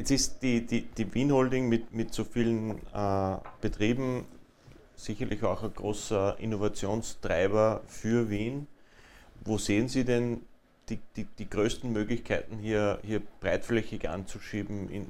Jetzt 0.00 0.12
ist 0.12 0.42
die, 0.42 0.64
die, 0.64 0.80
die 0.80 1.12
Wien 1.12 1.30
Holding 1.30 1.68
mit, 1.68 1.92
mit 1.92 2.14
so 2.14 2.24
vielen 2.24 2.78
äh, 2.94 3.36
Betrieben 3.60 4.24
sicherlich 4.96 5.42
auch 5.42 5.62
ein 5.62 5.74
großer 5.74 6.36
Innovationstreiber 6.38 7.82
für 7.86 8.30
Wien. 8.30 8.66
Wo 9.44 9.58
sehen 9.58 9.88
Sie 9.88 10.04
denn 10.04 10.40
die, 10.88 11.00
die, 11.16 11.24
die 11.24 11.50
größten 11.50 11.92
Möglichkeiten, 11.92 12.56
hier, 12.56 12.98
hier 13.02 13.20
breitflächig 13.40 14.08
anzuschieben 14.08 14.88
in, 14.88 15.06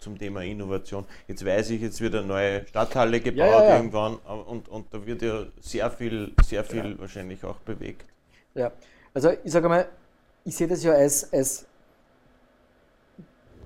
zum 0.00 0.18
Thema 0.18 0.42
Innovation. 0.42 1.06
Jetzt 1.26 1.42
weiß 1.42 1.70
ich, 1.70 1.80
jetzt 1.80 1.98
wird 2.02 2.14
eine 2.14 2.26
neue 2.26 2.66
Stadthalle 2.66 3.20
gebaut 3.20 3.38
ja, 3.38 3.62
ja, 3.62 3.68
ja. 3.70 3.76
irgendwann 3.76 4.16
und, 4.16 4.68
und 4.68 4.92
da 4.92 5.06
wird 5.06 5.22
ja 5.22 5.46
sehr 5.62 5.90
viel, 5.90 6.34
sehr 6.44 6.62
viel 6.62 6.98
wahrscheinlich 6.98 7.42
auch 7.42 7.56
bewegt. 7.60 8.04
Ja, 8.54 8.70
also 9.14 9.30
ich 9.42 9.50
sage 9.50 9.66
mal, 9.66 9.88
ich 10.44 10.54
sehe 10.54 10.68
das 10.68 10.84
ja 10.84 10.92
als, 10.92 11.32
als 11.32 11.64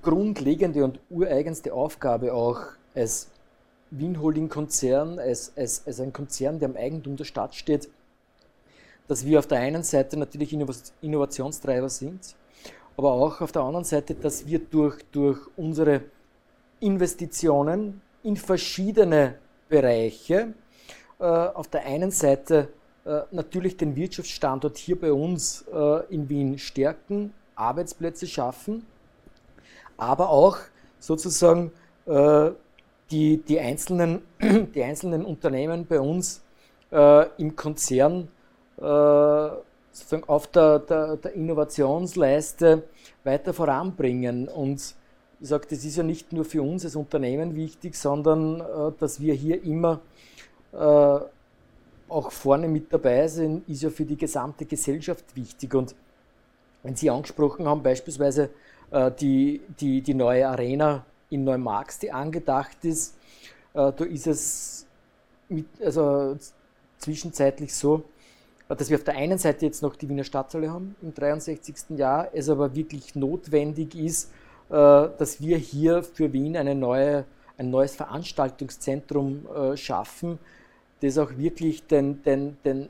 grundlegende 0.01 0.83
und 0.83 0.99
ureigenste 1.09 1.73
Aufgabe 1.73 2.33
auch 2.33 2.61
als 2.95 3.27
Wien 3.91 4.21
Holding 4.21 4.49
Konzern, 4.49 5.19
als, 5.19 5.51
als, 5.55 5.83
als 5.85 5.99
ein 5.99 6.13
Konzern, 6.13 6.59
der 6.59 6.69
im 6.69 6.77
Eigentum 6.77 7.15
der 7.15 7.25
Stadt 7.25 7.55
steht, 7.55 7.89
dass 9.07 9.25
wir 9.25 9.39
auf 9.39 9.47
der 9.47 9.59
einen 9.59 9.83
Seite 9.83 10.17
natürlich 10.17 10.53
Innovationstreiber 11.01 11.89
sind, 11.89 12.35
aber 12.95 13.11
auch 13.11 13.41
auf 13.41 13.51
der 13.51 13.63
anderen 13.63 13.85
Seite, 13.85 14.13
dass 14.13 14.45
wir 14.45 14.59
durch, 14.59 15.03
durch 15.11 15.39
unsere 15.57 16.01
Investitionen 16.79 18.01
in 18.23 18.37
verschiedene 18.37 19.35
Bereiche. 19.67 20.53
Äh, 21.19 21.23
auf 21.23 21.67
der 21.67 21.85
einen 21.85 22.11
Seite 22.11 22.69
äh, 23.05 23.21
natürlich 23.31 23.77
den 23.77 23.95
Wirtschaftsstandort 23.95 24.77
hier 24.77 24.99
bei 24.99 25.11
uns 25.11 25.65
äh, 25.73 26.13
in 26.13 26.29
Wien 26.29 26.57
stärken, 26.57 27.33
Arbeitsplätze 27.55 28.27
schaffen, 28.27 28.85
aber 29.99 30.29
auch 30.29 30.57
sozusagen 30.99 31.71
die, 33.11 33.37
die, 33.37 33.59
einzelnen, 33.59 34.21
die 34.41 34.83
einzelnen 34.83 35.25
Unternehmen 35.25 35.85
bei 35.85 35.99
uns 35.99 36.41
im 37.37 37.55
Konzern 37.55 38.29
sozusagen 39.99 40.27
auf 40.27 40.47
der, 40.47 40.79
der, 40.79 41.17
der 41.17 41.33
Innovationsleiste 41.33 42.83
weiter 43.23 43.53
voranbringen. 43.53 44.47
Und 44.47 44.95
ich 45.39 45.47
sage, 45.47 45.67
das 45.69 45.83
ist 45.85 45.97
ja 45.97 46.03
nicht 46.03 46.33
nur 46.33 46.45
für 46.45 46.61
uns 46.61 46.85
als 46.85 46.95
Unternehmen 46.95 47.55
wichtig, 47.55 47.95
sondern 47.95 48.61
äh, 48.61 48.91
dass 48.99 49.19
wir 49.19 49.33
hier 49.33 49.63
immer 49.63 49.99
äh, 50.73 51.19
auch 52.09 52.31
vorne 52.31 52.67
mit 52.67 52.91
dabei 52.91 53.27
sind, 53.27 53.67
ist 53.69 53.83
ja 53.83 53.89
für 53.89 54.05
die 54.05 54.17
gesamte 54.17 54.65
Gesellschaft 54.65 55.35
wichtig. 55.35 55.73
Und 55.75 55.95
wenn 56.83 56.95
Sie 56.95 57.09
angesprochen 57.09 57.67
haben, 57.67 57.83
beispielsweise 57.83 58.45
äh, 58.45 58.49
die, 58.91 59.61
die, 59.79 60.01
die 60.01 60.13
neue 60.13 60.47
Arena 60.47 61.05
in 61.29 61.43
Neumarx, 61.43 61.99
die 61.99 62.11
angedacht 62.11 62.83
ist, 62.83 63.15
äh, 63.73 63.91
da 63.91 64.03
ist 64.05 64.27
es 64.27 64.85
mit, 65.47 65.67
also 65.83 66.37
zwischenzeitlich 66.97 67.73
so, 67.73 68.03
dass 68.67 68.89
wir 68.89 68.97
auf 68.97 69.03
der 69.03 69.15
einen 69.15 69.37
Seite 69.37 69.65
jetzt 69.65 69.81
noch 69.81 69.95
die 69.95 70.07
Wiener 70.09 70.23
Stadthalle 70.23 70.71
haben 70.71 70.95
im 71.01 71.13
63. 71.13 71.97
Jahr, 71.97 72.29
es 72.33 72.49
aber 72.49 72.75
wirklich 72.75 73.15
notwendig 73.15 73.95
ist, 73.95 74.31
äh, 74.69 74.73
dass 74.73 75.41
wir 75.41 75.57
hier 75.57 76.03
für 76.03 76.31
Wien 76.33 76.55
eine 76.57 76.75
neue, 76.75 77.25
ein 77.57 77.69
neues 77.69 77.95
Veranstaltungszentrum 77.95 79.47
äh, 79.47 79.77
schaffen, 79.77 80.39
das 81.01 81.17
auch 81.17 81.31
wirklich 81.37 81.87
den, 81.87 82.21
den, 82.23 82.57
den 82.63 82.89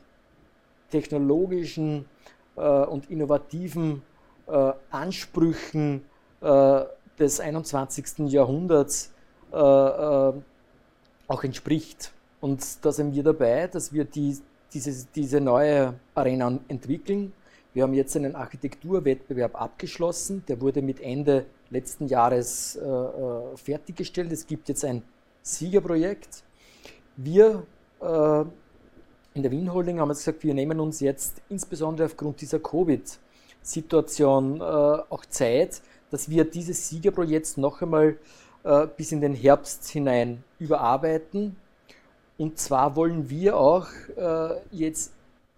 technologischen 0.90 2.06
äh, 2.56 2.62
und 2.62 3.10
innovativen 3.10 4.02
Ansprüchen 4.92 6.04
des 6.42 7.40
21. 7.40 8.32
Jahrhunderts 8.32 9.12
auch 9.52 11.44
entspricht. 11.44 12.12
Und 12.42 12.86
da 12.86 12.92
sind 12.92 13.14
wir 13.14 13.24
dabei, 13.24 13.68
dass 13.68 13.94
wir 13.94 14.06
die, 14.06 14.38
diese, 14.74 15.08
diese 15.14 15.42
neue 15.42 15.94
Arena 16.16 16.58
entwickeln. 16.68 17.34
Wir 17.74 17.84
haben 17.84 17.94
jetzt 17.94 18.16
einen 18.16 18.36
Architekturwettbewerb 18.36 19.60
abgeschlossen, 19.62 20.44
der 20.48 20.60
wurde 20.60 20.82
mit 20.82 21.02
Ende 21.02 21.46
letzten 21.70 22.08
Jahres 22.08 22.76
äh, 22.76 22.84
äh, 22.84 23.58
fertiggestellt. 23.58 24.32
Es 24.32 24.48
gibt 24.48 24.70
jetzt 24.70 24.84
ein 24.84 25.04
Siegerprojekt. 25.44 26.44
Wir 27.16 27.64
äh, 28.02 28.42
in 29.36 29.44
der 29.44 29.52
Wien 29.52 29.72
Holding 29.72 30.00
haben 30.00 30.10
gesagt, 30.10 30.44
wir 30.44 30.54
nehmen 30.54 30.80
uns 30.80 31.00
jetzt 31.00 31.42
insbesondere 31.50 32.08
aufgrund 32.08 32.42
dieser 32.42 32.60
Covid-Situation 33.70 34.62
äh, 34.62 34.64
auch 34.64 35.26
Zeit, 35.30 35.82
dass 36.12 36.30
wir 36.30 36.44
dieses 36.44 36.90
Siegerprojekt 36.90 37.58
noch 37.58 37.82
einmal 37.82 38.18
äh, 38.64 38.88
bis 38.98 39.12
in 39.12 39.22
den 39.22 39.34
Herbst 39.34 39.88
hinein 39.90 40.44
überarbeiten. 40.58 41.56
Und 42.38 42.58
zwar 42.58 42.96
wollen 42.96 43.30
wir 43.30 43.58
auch 43.58 43.88
äh, 44.18 44.56
jetzt 44.72 45.14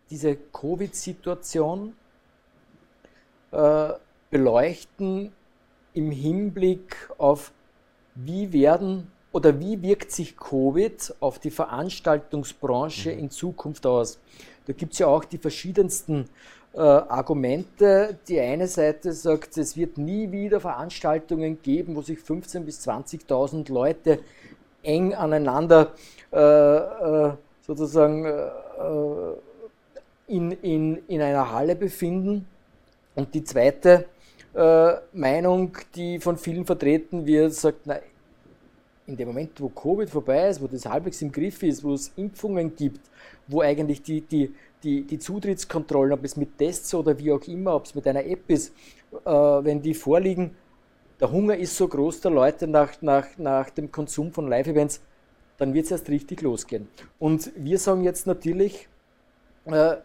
diese 0.09 0.35
Covid-Situation 0.35 1.93
beleuchten 4.29 5.33
im 5.93 6.09
Hinblick 6.09 6.95
auf, 7.17 7.51
wie 8.15 8.53
werden 8.53 9.11
oder 9.33 9.59
wie 9.59 9.81
wirkt 9.81 10.09
sich 10.13 10.37
Covid 10.37 11.13
auf 11.19 11.37
die 11.37 11.51
Veranstaltungsbranche 11.51 13.11
mhm. 13.11 13.19
in 13.19 13.29
Zukunft 13.29 13.85
aus? 13.85 14.19
Da 14.65 14.73
gibt 14.73 14.93
es 14.93 14.99
ja 14.99 15.07
auch 15.07 15.25
die 15.25 15.37
verschiedensten 15.37 16.29
äh, 16.73 16.79
Argumente. 16.79 18.17
Die 18.27 18.39
eine 18.39 18.67
Seite 18.67 19.13
sagt, 19.13 19.57
es 19.57 19.75
wird 19.75 19.97
nie 19.97 20.31
wieder 20.31 20.59
Veranstaltungen 20.59 21.61
geben, 21.61 21.95
wo 21.95 22.01
sich 22.01 22.19
15.000 22.19 22.59
bis 22.61 22.87
20.000 22.87 23.71
Leute 23.71 24.19
eng 24.83 25.13
aneinander 25.13 25.93
äh, 26.31 26.37
äh, 26.39 27.33
sozusagen 27.61 28.25
äh, 28.25 28.31
in, 30.27 30.51
in, 30.51 31.01
in 31.07 31.21
einer 31.21 31.51
Halle 31.51 31.75
befinden. 31.75 32.47
Und 33.15 33.33
die 33.33 33.43
zweite 33.43 34.05
äh, 34.53 34.93
Meinung, 35.13 35.77
die 35.95 36.19
von 36.19 36.37
vielen 36.37 36.65
vertreten 36.65 37.25
wird, 37.25 37.53
sagt, 37.53 37.81
na, 37.85 37.99
in 39.07 39.17
dem 39.17 39.27
Moment, 39.27 39.59
wo 39.59 39.67
Covid 39.69 40.09
vorbei 40.09 40.47
ist, 40.47 40.61
wo 40.61 40.67
das 40.67 40.85
halbwegs 40.85 41.21
im 41.21 41.31
Griff 41.31 41.63
ist, 41.63 41.83
wo 41.83 41.93
es 41.93 42.11
Impfungen 42.15 42.73
gibt, 42.75 43.01
wo 43.51 43.61
eigentlich 43.61 44.01
die, 44.01 44.21
die, 44.21 44.53
die, 44.83 45.03
die 45.03 45.19
Zutrittskontrollen, 45.19 46.13
ob 46.13 46.23
es 46.23 46.37
mit 46.37 46.57
Tests 46.57 46.93
oder 46.93 47.17
wie 47.17 47.31
auch 47.31 47.45
immer, 47.47 47.75
ob 47.75 47.85
es 47.85 47.95
mit 47.95 48.07
einer 48.07 48.25
App 48.25 48.49
ist, 48.49 48.73
äh, 49.25 49.29
wenn 49.29 49.81
die 49.81 49.93
vorliegen, 49.93 50.55
der 51.19 51.31
Hunger 51.31 51.55
ist 51.55 51.77
so 51.77 51.87
groß 51.87 52.21
der 52.21 52.31
Leute 52.31 52.67
nach, 52.67 53.01
nach, 53.01 53.27
nach 53.37 53.69
dem 53.69 53.91
Konsum 53.91 54.31
von 54.31 54.47
Live-Events, 54.47 55.01
dann 55.57 55.73
wird 55.73 55.85
es 55.85 55.91
erst 55.91 56.09
richtig 56.09 56.41
losgehen. 56.41 56.87
Und 57.19 57.51
wir 57.55 57.77
sagen 57.77 58.03
jetzt 58.03 58.25
natürlich, 58.25 58.87
äh, 59.65 59.97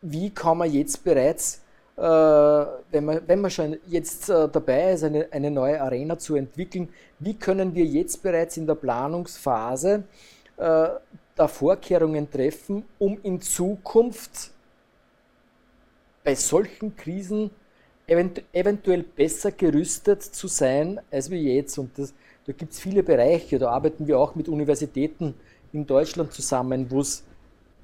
wie 0.00 0.30
kann 0.30 0.58
man 0.58 0.72
jetzt 0.72 1.04
bereits 1.04 1.62
äh, 1.96 2.02
wenn, 2.02 3.04
man, 3.04 3.20
wenn 3.26 3.40
man 3.40 3.50
schon 3.50 3.76
jetzt 3.86 4.30
äh, 4.30 4.48
dabei 4.48 4.92
ist, 4.92 5.04
eine, 5.04 5.28
eine 5.30 5.50
neue 5.50 5.80
Arena 5.80 6.18
zu 6.18 6.36
entwickeln, 6.36 6.88
wie 7.18 7.34
können 7.34 7.74
wir 7.74 7.84
jetzt 7.84 8.22
bereits 8.22 8.56
in 8.56 8.66
der 8.66 8.76
Planungsphase 8.76 10.04
äh, 10.56 10.88
da 11.34 11.48
Vorkehrungen 11.48 12.30
treffen, 12.30 12.84
um 12.98 13.18
in 13.22 13.40
Zukunft 13.40 14.50
bei 16.24 16.34
solchen 16.34 16.96
Krisen 16.96 17.50
event 18.06 18.42
eventuell 18.52 19.02
besser 19.02 19.52
gerüstet 19.52 20.22
zu 20.22 20.46
sein 20.46 21.00
als 21.10 21.30
wir 21.30 21.40
jetzt. 21.40 21.78
Und 21.78 21.96
das, 21.98 22.12
Da 22.46 22.52
gibt 22.52 22.72
es 22.72 22.80
viele 22.80 23.02
Bereiche, 23.02 23.58
da 23.58 23.70
arbeiten 23.70 24.06
wir 24.06 24.18
auch 24.18 24.34
mit 24.34 24.48
Universitäten 24.48 25.34
in 25.72 25.86
Deutschland 25.86 26.32
zusammen, 26.32 26.90
wo 26.90 27.00
es 27.00 27.24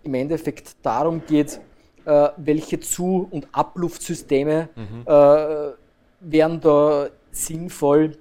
im 0.02 0.14
Endeffekt 0.14 0.76
darum 0.82 1.22
geht, 1.26 1.60
äh, 2.04 2.28
welche 2.36 2.80
Zu- 2.80 3.28
und 3.30 3.48
Abluftsysteme 3.52 4.68
mhm. 4.74 5.02
äh, 5.06 5.72
wären 6.20 6.60
da 6.60 7.08
sinnvoll. 7.30 8.16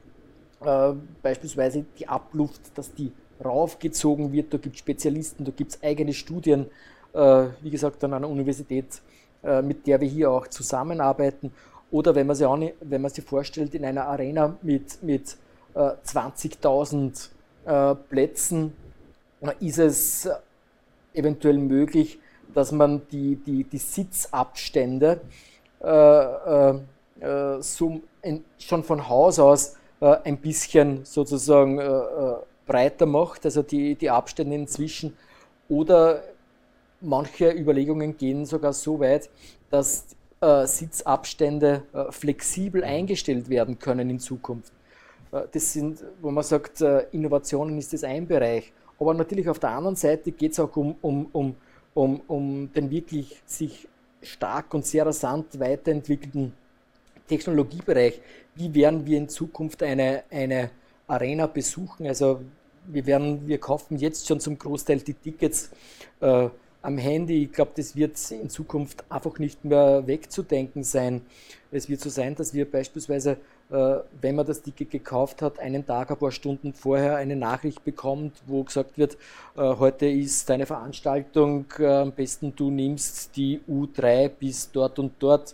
Äh, 0.61 0.93
beispielsweise 1.21 1.85
die 1.97 2.07
Abluft, 2.07 2.61
dass 2.75 2.93
die 2.93 3.11
raufgezogen 3.43 4.31
wird. 4.31 4.53
Da 4.53 4.57
gibt 4.57 4.75
es 4.75 4.79
Spezialisten, 4.79 5.45
da 5.45 5.51
gibt 5.51 5.71
es 5.71 5.83
eigene 5.83 6.13
Studien, 6.13 6.67
äh, 7.13 7.45
wie 7.61 7.69
gesagt, 7.69 8.03
an 8.03 8.13
einer 8.13 8.29
Universität, 8.29 9.01
äh, 9.43 9.61
mit 9.61 9.87
der 9.87 10.01
wir 10.01 10.07
hier 10.07 10.31
auch 10.31 10.47
zusammenarbeiten. 10.47 11.51
Oder 11.91 12.15
wenn 12.15 12.27
man 12.27 12.35
sich, 12.35 12.45
auch, 12.45 12.59
wenn 12.81 13.01
man 13.01 13.11
sich 13.11 13.23
vorstellt, 13.23 13.73
in 13.73 13.85
einer 13.85 14.05
Arena 14.05 14.57
mit, 14.61 15.01
mit 15.03 15.37
20.000 15.73 17.29
äh, 17.65 17.95
Plätzen 18.09 18.73
ist 19.59 19.77
es 19.77 20.29
eventuell 21.13 21.57
möglich, 21.57 22.19
dass 22.53 22.71
man 22.71 23.01
die, 23.11 23.35
die, 23.35 23.63
die 23.63 23.77
Sitzabstände 23.77 25.21
äh, 25.83 26.69
äh, 27.19 27.61
so 27.61 28.01
in, 28.21 28.43
schon 28.57 28.83
von 28.83 29.07
Haus 29.07 29.39
aus 29.39 29.75
äh, 29.99 30.17
ein 30.23 30.37
bisschen 30.37 31.05
sozusagen 31.05 31.79
äh, 31.79 31.85
äh, 31.85 32.35
breiter 32.67 33.05
macht, 33.05 33.45
also 33.45 33.63
die, 33.63 33.95
die 33.95 34.09
Abstände 34.09 34.55
inzwischen. 34.55 35.17
Oder 35.69 36.23
manche 37.01 37.51
Überlegungen 37.51 38.17
gehen 38.17 38.45
sogar 38.45 38.73
so 38.73 38.99
weit, 38.99 39.29
dass 39.69 40.05
äh, 40.41 40.65
Sitzabstände 40.65 41.83
flexibel 42.11 42.83
eingestellt 42.83 43.49
werden 43.49 43.79
können 43.79 44.09
in 44.09 44.19
Zukunft. 44.19 44.71
das 45.51 45.73
sind, 45.73 46.03
wo 46.21 46.31
man 46.31 46.43
sagt, 46.43 46.81
Innovationen 47.11 47.77
ist 47.77 47.91
das 47.91 48.03
ein 48.03 48.27
Bereich. 48.27 48.71
Aber 48.99 49.13
natürlich 49.13 49.49
auf 49.49 49.59
der 49.59 49.71
anderen 49.71 49.95
Seite 49.95 50.31
geht 50.31 50.53
es 50.53 50.59
auch 50.59 50.75
um, 50.75 50.95
um, 51.01 51.27
um, 51.31 51.55
um, 51.93 52.21
um 52.27 52.73
den 52.73 52.89
wirklich 52.89 53.41
sich 53.45 53.87
stark 54.21 54.73
und 54.73 54.85
sehr 54.85 55.05
rasant 55.05 55.59
weiterentwickelten 55.59 56.53
Technologiebereich. 57.27 58.21
Wie 58.55 58.73
werden 58.73 59.05
wir 59.05 59.17
in 59.17 59.29
Zukunft 59.29 59.83
eine, 59.83 60.23
eine 60.31 60.71
Arena 61.07 61.47
besuchen? 61.47 62.05
Also 62.07 62.41
wir, 62.85 63.05
werden, 63.05 63.47
wir 63.47 63.59
kaufen 63.59 63.97
jetzt 63.97 64.27
schon 64.27 64.39
zum 64.39 64.57
Großteil 64.57 64.99
die 64.99 65.13
Tickets 65.13 65.69
äh, 66.19 66.49
am 66.81 66.97
Handy. 66.97 67.43
Ich 67.43 67.51
glaube, 67.51 67.71
das 67.75 67.95
wird 67.95 68.19
in 68.31 68.49
Zukunft 68.49 69.03
einfach 69.09 69.39
nicht 69.39 69.65
mehr 69.65 70.05
wegzudenken 70.05 70.83
sein. 70.83 71.21
Es 71.71 71.89
wird 71.89 72.01
so 72.01 72.09
sein, 72.09 72.35
dass 72.35 72.53
wir 72.53 72.69
beispielsweise 72.69 73.37
äh, 73.69 73.97
wenn 74.21 74.35
man 74.35 74.45
das 74.45 74.61
Ticket 74.61 74.91
gekauft 74.91 75.41
hat, 75.41 75.59
einen 75.59 75.85
Tag, 75.85 76.09
ein 76.09 76.17
paar 76.17 76.31
Stunden 76.31 76.73
vorher 76.73 77.17
eine 77.17 77.35
Nachricht 77.35 77.83
bekommt, 77.83 78.33
wo 78.45 78.63
gesagt 78.63 78.97
wird, 78.97 79.17
äh, 79.57 79.61
heute 79.61 80.05
ist 80.05 80.49
deine 80.49 80.65
Veranstaltung, 80.65 81.65
äh, 81.77 81.85
am 81.85 82.13
besten 82.13 82.55
du 82.55 82.71
nimmst 82.71 83.35
die 83.35 83.59
U3 83.69 84.29
bis 84.29 84.71
dort 84.71 84.99
und 84.99 85.13
dort. 85.19 85.53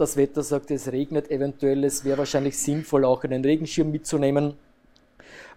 Das 0.00 0.16
Wetter 0.16 0.42
sagt, 0.42 0.70
es 0.70 0.90
regnet 0.90 1.30
eventuell, 1.30 1.84
es 1.84 2.06
wäre 2.06 2.16
wahrscheinlich 2.16 2.56
sinnvoll, 2.56 3.04
auch 3.04 3.22
einen 3.22 3.44
Regenschirm 3.44 3.90
mitzunehmen. 3.90 4.54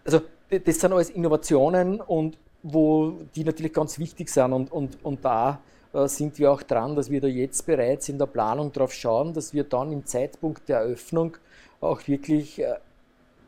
Also 0.03 0.19
das 0.49 0.81
sind 0.81 0.91
alles 0.91 1.11
Innovationen 1.11 2.01
und 2.01 2.37
wo 2.61 3.19
die 3.37 3.45
natürlich 3.45 3.71
ganz 3.71 3.97
wichtig 3.99 4.27
sind 4.27 4.51
und, 4.51 4.69
und, 4.69 4.97
und 5.01 5.23
da 5.23 5.61
äh, 5.93 6.09
sind 6.09 6.37
wir 6.39 6.51
auch 6.51 6.61
dran, 6.61 6.93
dass 6.93 7.09
wir 7.09 7.21
da 7.21 7.27
jetzt 7.27 7.65
bereits 7.65 8.09
in 8.09 8.17
der 8.17 8.25
Planung 8.25 8.73
darauf 8.73 8.91
schauen, 8.91 9.33
dass 9.33 9.53
wir 9.53 9.63
dann 9.63 9.93
im 9.93 10.05
Zeitpunkt 10.05 10.67
der 10.67 10.79
Eröffnung 10.79 11.37
auch 11.79 12.05
wirklich 12.09 12.59
äh, 12.59 12.73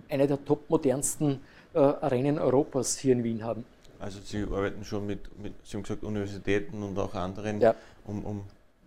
eine 0.07 0.27
der 0.27 0.45
topmodernsten 0.45 1.41
äh, 1.73 1.79
Arenen 1.79 2.39
Europas 2.39 2.97
hier 2.97 3.11
in 3.11 3.23
Wien 3.25 3.43
haben. 3.43 3.65
Also 3.99 4.19
Sie 4.23 4.43
arbeiten 4.43 4.85
schon 4.85 5.05
mit, 5.05 5.19
mit 5.43 5.55
Sie 5.65 5.75
haben 5.75 5.83
gesagt, 5.83 6.05
Universitäten 6.05 6.81
und 6.83 6.97
auch 6.97 7.13
anderen, 7.15 7.59
ja. 7.59 7.75
um, 8.05 8.23
um 8.23 8.43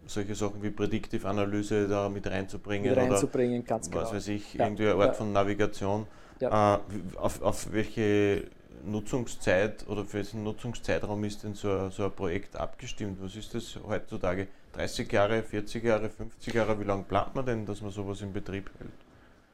solche 0.09 0.35
Sachen 0.35 0.62
wie 0.62 0.71
Predictive-Analyse 0.71 1.88
da 1.88 2.09
mit 2.09 2.27
reinzubringen, 2.27 2.88
mit 2.88 2.99
reinzubringen 2.99 3.61
oder 3.61 3.68
ganz 3.68 3.87
was 3.87 3.92
genau. 3.92 4.12
weiß 4.12 4.29
ich, 4.29 4.55
ja. 4.55 4.64
irgendwie 4.64 4.85
eine 4.85 4.94
Art 4.94 5.07
ja. 5.09 5.12
von 5.12 5.33
Navigation. 5.33 6.07
Ja. 6.40 6.77
Äh, 6.77 7.18
auf, 7.18 7.42
auf 7.42 7.73
welche 7.73 8.44
Nutzungszeit 8.85 9.87
oder 9.88 10.05
für 10.05 10.14
welchen 10.14 10.44
Nutzungszeitraum 10.44 11.25
ist 11.25 11.44
denn 11.44 11.55
so 11.55 11.71
ein, 11.71 11.90
so 11.90 12.05
ein 12.05 12.12
Projekt 12.12 12.57
abgestimmt? 12.57 13.18
Was 13.21 13.37
ist 13.37 13.55
das 13.55 13.79
heutzutage? 13.87 14.49
30 14.73 15.12
Jahre, 15.12 15.42
40 15.42 15.85
Jahre, 15.85 16.09
50 16.09 16.55
Jahre? 16.55 16.79
Wie 16.79 16.85
lange 16.85 17.03
plant 17.03 17.35
man 17.35 17.44
denn, 17.44 17.66
dass 17.66 17.83
man 17.83 17.90
sowas 17.90 18.21
in 18.21 18.33
Betrieb 18.33 18.71
hält? 18.79 18.90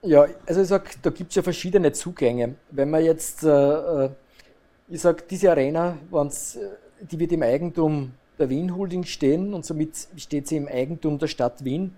Ja, 0.02 0.26
also 0.46 0.60
ich 0.60 0.68
sage, 0.68 0.90
da 1.00 1.10
gibt 1.10 1.30
es 1.30 1.36
ja 1.36 1.42
verschiedene 1.42 1.92
Zugänge. 1.92 2.56
Wenn 2.70 2.90
man 2.90 3.02
jetzt, 3.02 3.42
äh, 3.42 3.48
äh 4.04 4.10
ich 4.88 5.00
sage, 5.00 5.24
diese 5.28 5.50
Arena, 5.50 5.96
äh, 6.12 6.28
die 7.00 7.18
wird 7.18 7.32
im 7.32 7.42
Eigentum 7.42 8.12
der 8.38 8.48
Wien 8.48 8.76
Holding 8.76 9.04
stehen 9.04 9.54
und 9.54 9.64
somit 9.64 10.08
steht 10.16 10.48
sie 10.48 10.56
im 10.56 10.68
Eigentum 10.68 11.18
der 11.18 11.28
Stadt 11.28 11.64
Wien. 11.64 11.94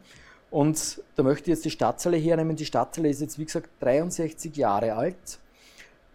Und 0.51 1.03
da 1.16 1.22
möchte 1.22 1.51
ich 1.51 1.57
jetzt 1.57 1.64
die 1.64 1.70
Stadthalle 1.70 2.16
hernehmen. 2.16 2.57
Die 2.57 2.66
Stadthalle 2.66 3.09
ist 3.09 3.20
jetzt, 3.20 3.38
wie 3.38 3.44
gesagt, 3.44 3.68
63 3.81 4.57
Jahre 4.57 4.94
alt, 4.94 5.38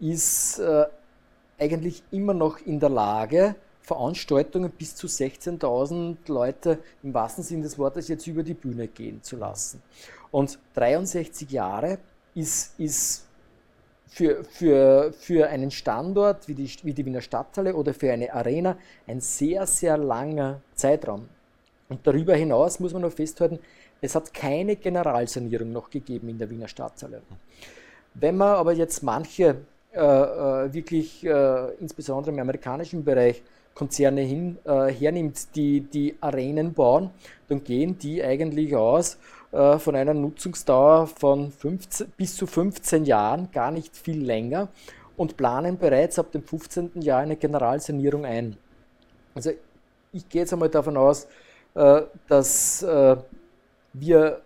ist 0.00 0.58
äh, 0.58 0.86
eigentlich 1.58 2.02
immer 2.10 2.34
noch 2.34 2.58
in 2.58 2.80
der 2.80 2.88
Lage, 2.88 3.54
Veranstaltungen 3.82 4.70
bis 4.70 4.94
zu 4.94 5.06
16.000 5.06 6.16
Leute 6.28 6.78
im 7.02 7.12
wahrsten 7.14 7.42
Sinne 7.42 7.64
des 7.64 7.78
Wortes 7.78 8.08
jetzt 8.08 8.26
über 8.26 8.42
die 8.42 8.54
Bühne 8.54 8.88
gehen 8.88 9.22
zu 9.22 9.36
lassen. 9.36 9.82
Und 10.30 10.58
63 10.74 11.50
Jahre 11.50 11.98
ist, 12.34 12.78
ist 12.78 13.26
für, 14.12 14.44
für, 14.44 15.12
für 15.12 15.48
einen 15.48 15.70
Standort 15.70 16.46
wie 16.46 16.54
die, 16.54 16.70
wie 16.82 16.92
die 16.92 17.06
Wiener 17.06 17.22
Stadthalle 17.22 17.74
oder 17.74 17.94
für 17.94 18.12
eine 18.12 18.32
Arena 18.32 18.76
ein 19.06 19.20
sehr, 19.20 19.66
sehr 19.66 19.96
langer 19.96 20.60
Zeitraum. 20.74 21.28
Und 21.88 22.06
darüber 22.06 22.34
hinaus 22.34 22.78
muss 22.78 22.92
man 22.92 23.02
noch 23.02 23.12
festhalten, 23.12 23.58
es 24.02 24.14
hat 24.14 24.34
keine 24.34 24.76
Generalsanierung 24.76 25.72
noch 25.72 25.88
gegeben 25.88 26.28
in 26.28 26.38
der 26.38 26.50
Wiener 26.50 26.68
Stadthalle. 26.68 27.22
Wenn 28.14 28.36
man 28.36 28.56
aber 28.56 28.72
jetzt 28.72 29.02
manche 29.02 29.56
äh, 29.94 29.98
äh, 29.98 30.72
wirklich 30.74 31.24
äh, 31.24 31.74
insbesondere 31.80 32.34
im 32.34 32.40
amerikanischen 32.40 33.04
Bereich 33.04 33.42
Konzerne 33.74 34.20
hin, 34.20 34.58
äh, 34.64 34.88
hernimmt, 34.88 35.54
die 35.56 35.80
die 35.80 36.16
Arenen 36.20 36.74
bauen, 36.74 37.08
dann 37.48 37.64
gehen 37.64 37.96
die 37.96 38.22
eigentlich 38.22 38.76
aus 38.76 39.16
äh, 39.52 39.78
von 39.78 39.94
einer 39.94 40.14
Nutzungsdauer 40.14 41.06
von 41.06 41.52
15, 41.52 42.12
bis 42.16 42.36
zu 42.36 42.46
15 42.46 43.04
Jahren, 43.04 43.50
gar 43.52 43.70
nicht 43.70 43.96
viel 43.96 44.24
länger, 44.24 44.68
und 45.16 45.36
planen 45.36 45.78
bereits 45.78 46.18
ab 46.18 46.32
dem 46.32 46.42
15. 46.42 47.02
Jahr 47.02 47.20
eine 47.20 47.36
Generalsanierung 47.36 48.24
ein. 48.24 48.56
Also 49.34 49.52
ich 50.12 50.28
gehe 50.28 50.42
jetzt 50.42 50.52
einmal 50.52 50.68
davon 50.68 50.96
aus, 50.96 51.28
äh, 51.74 52.02
dass 52.28 52.82
wir 53.92 54.40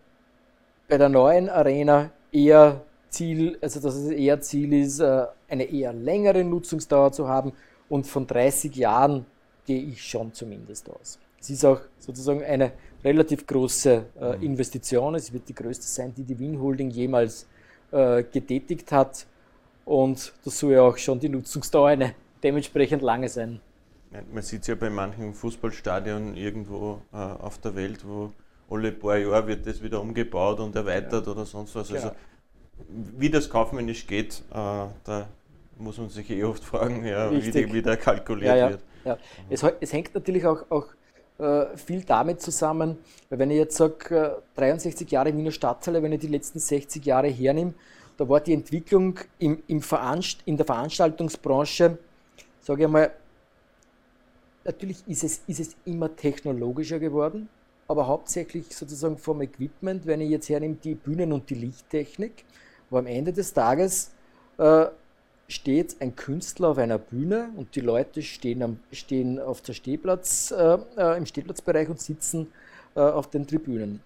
bei 0.88 0.98
der 0.98 1.08
neuen 1.08 1.48
Arena 1.48 2.10
eher 2.32 2.82
Ziel, 3.10 3.58
also 3.60 3.80
dass 3.80 3.94
es 3.94 4.10
eher 4.10 4.40
Ziel 4.40 4.72
ist, 4.74 5.00
äh, 5.00 5.26
eine 5.48 5.64
eher 5.64 5.92
längere 5.92 6.44
Nutzungsdauer 6.44 7.12
zu 7.12 7.28
haben 7.28 7.52
und 7.88 8.06
von 8.06 8.26
30 8.26 8.74
Jahren 8.76 9.24
gehe 9.64 9.80
ich 9.82 10.02
schon 10.02 10.32
zumindest 10.32 10.90
aus. 10.90 11.18
Es 11.40 11.50
ist 11.50 11.64
auch 11.64 11.80
sozusagen 11.98 12.42
eine 12.42 12.72
relativ 13.04 13.46
große 13.46 14.04
äh, 14.20 14.36
mhm. 14.36 14.42
Investition. 14.42 15.14
Es 15.14 15.32
wird 15.32 15.48
die 15.48 15.54
größte 15.54 15.86
sein, 15.86 16.12
die 16.14 16.24
die 16.24 16.38
Wien 16.38 16.60
Holding 16.60 16.90
jemals 16.90 17.46
äh, 17.92 18.22
getätigt 18.22 18.90
hat. 18.92 19.26
Und 19.84 20.32
das 20.44 20.58
soll 20.58 20.72
ja 20.72 20.82
auch 20.82 20.96
schon 20.96 21.20
die 21.20 21.28
Nutzungsdauer 21.28 21.88
eine 21.88 22.14
dementsprechend 22.42 23.02
lange 23.02 23.28
sein. 23.28 23.60
Man 24.32 24.42
sieht 24.42 24.62
es 24.62 24.68
ja 24.68 24.74
bei 24.74 24.90
manchen 24.90 25.34
Fußballstadien 25.34 26.36
irgendwo 26.36 27.02
äh, 27.12 27.16
auf 27.16 27.58
der 27.58 27.76
Welt, 27.76 28.00
wo 28.06 28.32
alle 28.70 28.90
paar 28.92 29.18
Jahre 29.18 29.46
wird 29.46 29.66
das 29.66 29.82
wieder 29.82 30.00
umgebaut 30.00 30.58
und 30.58 30.74
erweitert 30.74 31.26
ja. 31.26 31.32
oder 31.32 31.44
sonst 31.44 31.74
was. 31.74 31.92
Also 31.92 32.08
genau 32.08 32.16
wie 32.88 33.30
das 33.30 33.48
kaufmännisch 33.50 34.06
geht, 34.06 34.42
äh, 34.50 34.54
da 35.04 35.28
muss 35.78 35.98
man 35.98 36.08
sich 36.08 36.30
eh 36.30 36.44
oft 36.44 36.64
fragen, 36.64 37.04
ja, 37.04 37.30
wie, 37.30 37.50
die, 37.50 37.72
wie 37.72 37.82
da 37.82 37.96
kalkuliert 37.96 38.70
wird. 38.70 38.80
Ja. 39.04 39.18
Es, 39.48 39.62
es, 39.80 39.92
hängt 39.92 40.14
natürlich 40.14 40.44
auch, 40.46 40.70
auch 40.70 40.86
viel 41.76 42.02
damit 42.02 42.40
zusammen, 42.40 42.98
weil 43.28 43.38
wenn 43.38 43.50
ich 43.50 43.58
jetzt 43.58 43.76
sage, 43.76 44.40
äh, 44.56 44.58
63 44.58 45.10
Jahre 45.10 45.36
Wiener 45.36 45.50
Stadthalle, 45.50 46.02
wenn 46.02 46.12
ich 46.12 46.20
die 46.20 46.28
letzten 46.28 46.58
60 46.58 47.04
Jahre 47.04 47.28
hernehme, 47.28 47.74
da 48.16 48.28
war 48.28 48.40
die 48.40 48.54
Entwicklung 48.54 49.18
im, 49.38 49.62
im 49.66 49.82
Veranst 49.82 50.38
in 50.46 50.56
der 50.56 50.64
Veranstaltungsbranche, 50.64 51.98
sage 52.62 52.84
ich 52.84 52.88
mal, 52.88 53.10
natürlich 54.64 55.04
ist 55.06 55.24
es, 55.24 55.40
ist 55.46 55.60
es 55.60 55.76
immer 55.84 56.14
technologischer 56.16 56.98
geworden, 56.98 57.48
aber 57.88 58.06
hauptsächlich 58.06 58.74
sozusagen 58.74 59.18
vom 59.18 59.42
Equipment, 59.42 60.06
wenn 60.06 60.20
ich 60.20 60.30
jetzt 60.30 60.48
hernehme, 60.48 60.76
die 60.82 60.94
Bühnen- 60.94 61.32
und 61.32 61.48
die 61.50 61.54
Lichttechnik. 61.54 62.44
Aber 62.90 63.00
am 63.00 63.06
Ende 63.06 63.32
des 63.32 63.52
Tages 63.52 64.10
äh, 64.58 64.86
steht 65.48 65.96
ein 66.00 66.16
Künstler 66.16 66.68
auf 66.68 66.78
einer 66.78 66.98
Bühne 66.98 67.50
und 67.56 67.74
die 67.76 67.80
Leute 67.80 68.22
stehen, 68.22 68.62
am, 68.62 68.80
stehen 68.92 69.38
auf 69.38 69.60
der 69.60 69.74
Stehplatz, 69.74 70.50
äh, 70.50 70.78
äh, 70.96 71.16
im 71.16 71.26
Stehplatzbereich 71.26 71.88
und 71.88 72.00
sitzen 72.00 72.48
äh, 72.94 73.00
auf 73.00 73.30
den 73.30 73.46
Tribünen. 73.46 74.00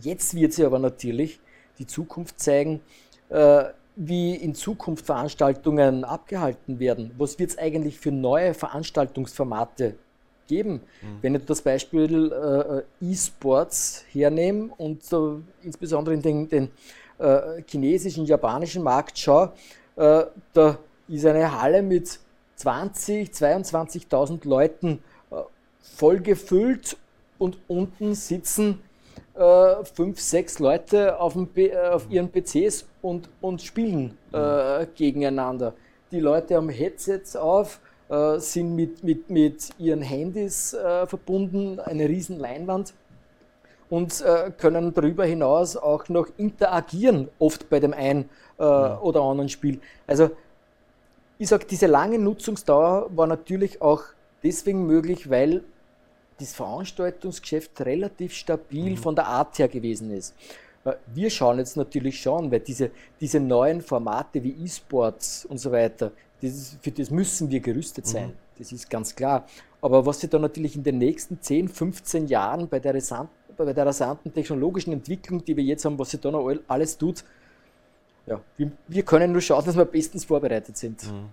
Jetzt 0.00 0.34
wird 0.34 0.52
sie 0.52 0.64
aber 0.64 0.78
natürlich 0.78 1.38
die 1.78 1.86
Zukunft 1.86 2.40
zeigen, 2.40 2.80
äh, 3.28 3.64
wie 3.96 4.34
in 4.34 4.54
Zukunft 4.54 5.06
Veranstaltungen 5.06 6.04
abgehalten 6.04 6.80
werden. 6.80 7.12
Was 7.16 7.38
wird 7.38 7.50
es 7.50 7.58
eigentlich 7.58 7.98
für 7.98 8.10
neue 8.10 8.54
Veranstaltungsformate 8.54 9.94
geben? 10.48 10.80
Mhm. 11.00 11.18
Wenn 11.22 11.34
ich 11.36 11.44
das 11.44 11.62
Beispiel 11.62 12.84
äh, 13.00 13.04
E-Sports 13.04 14.04
hernehme 14.10 14.70
und 14.76 15.00
äh, 15.12 15.16
insbesondere 15.62 16.14
in 16.14 16.22
den, 16.22 16.48
den 16.48 16.68
äh, 17.18 17.62
chinesischen, 17.68 18.26
japanischen 18.26 18.82
Markt 18.82 19.16
schaue, 19.16 19.52
äh, 19.96 20.24
da 20.52 20.78
ist 21.08 21.26
eine 21.26 21.60
Halle 21.60 21.82
mit 21.82 22.18
20, 22.56 23.30
22.000 23.30 24.48
Leuten 24.48 25.02
äh, 25.30 25.36
voll 25.80 26.20
gefüllt 26.20 26.96
und 27.38 27.58
unten 27.68 28.14
sitzen 28.14 28.80
äh, 29.34 29.84
fünf, 29.84 30.20
sechs 30.20 30.58
Leute 30.58 31.18
auf, 31.18 31.34
dem, 31.34 31.48
auf 31.90 32.06
ihren 32.08 32.30
PCs 32.30 32.86
und, 33.02 33.28
und 33.40 33.62
spielen 33.62 34.16
äh, 34.32 34.86
gegeneinander. 34.94 35.74
Die 36.10 36.20
Leute 36.20 36.56
haben 36.56 36.68
Headsets 36.68 37.36
auf, 37.36 37.80
äh, 38.08 38.38
sind 38.38 38.74
mit, 38.76 39.02
mit, 39.02 39.30
mit 39.30 39.70
ihren 39.78 40.02
Handys 40.02 40.74
äh, 40.74 41.06
verbunden, 41.06 41.80
eine 41.80 42.08
riesen 42.08 42.38
Leinwand 42.38 42.94
und 43.90 44.20
äh, 44.20 44.50
können 44.56 44.94
darüber 44.94 45.24
hinaus 45.24 45.76
auch 45.76 46.08
noch 46.08 46.28
interagieren, 46.36 47.28
oft 47.38 47.68
bei 47.68 47.80
dem 47.80 47.92
einen 47.92 48.28
äh, 48.58 48.62
oder 48.62 49.22
anderen 49.22 49.48
Spiel. 49.48 49.80
Also 50.06 50.30
ich 51.38 51.48
sage, 51.48 51.66
diese 51.68 51.86
lange 51.86 52.18
Nutzungsdauer 52.18 53.10
war 53.14 53.26
natürlich 53.26 53.82
auch 53.82 54.02
deswegen 54.42 54.86
möglich, 54.86 55.28
weil 55.30 55.62
das 56.38 56.52
Veranstaltungsgeschäft 56.52 57.80
relativ 57.82 58.34
stabil 58.34 58.92
mhm. 58.92 58.96
von 58.96 59.14
der 59.14 59.26
Art 59.26 59.58
her 59.58 59.68
gewesen 59.68 60.10
ist. 60.10 60.34
Wir 61.06 61.30
schauen 61.30 61.58
jetzt 61.58 61.76
natürlich 61.76 62.20
schon, 62.20 62.50
weil 62.50 62.60
diese, 62.60 62.90
diese 63.20 63.40
neuen 63.40 63.80
Formate 63.80 64.42
wie 64.42 64.54
E-Sports 64.64 65.46
und 65.46 65.58
so 65.58 65.72
weiter, 65.72 66.12
das, 66.42 66.76
für 66.82 66.90
das 66.90 67.10
müssen 67.10 67.50
wir 67.50 67.60
gerüstet 67.60 68.06
sein. 68.06 68.28
Mhm. 68.28 68.34
Das 68.58 68.70
ist 68.70 68.90
ganz 68.90 69.14
klar. 69.14 69.46
Aber 69.80 70.06
was 70.06 70.20
sich 70.20 70.30
da 70.30 70.38
natürlich 70.38 70.76
in 70.76 70.82
den 70.82 70.98
nächsten 70.98 71.40
10, 71.40 71.68
15 71.68 72.26
Jahren 72.26 72.68
bei 72.68 72.80
der, 72.80 72.94
bei 73.56 73.72
der 73.72 73.86
rasanten 73.86 74.32
technologischen 74.32 74.92
Entwicklung, 74.92 75.44
die 75.44 75.56
wir 75.56 75.64
jetzt 75.64 75.84
haben, 75.84 75.98
was 75.98 76.10
sich 76.10 76.20
da 76.20 76.30
noch 76.30 76.50
alles 76.68 76.96
tut, 76.98 77.24
ja, 78.26 78.40
wir, 78.56 78.72
wir 78.88 79.02
können 79.02 79.32
nur 79.32 79.40
schauen, 79.40 79.64
dass 79.64 79.76
wir 79.76 79.84
bestens 79.84 80.24
vorbereitet 80.24 80.76
sind. 80.76 81.04
Mhm. 81.04 81.28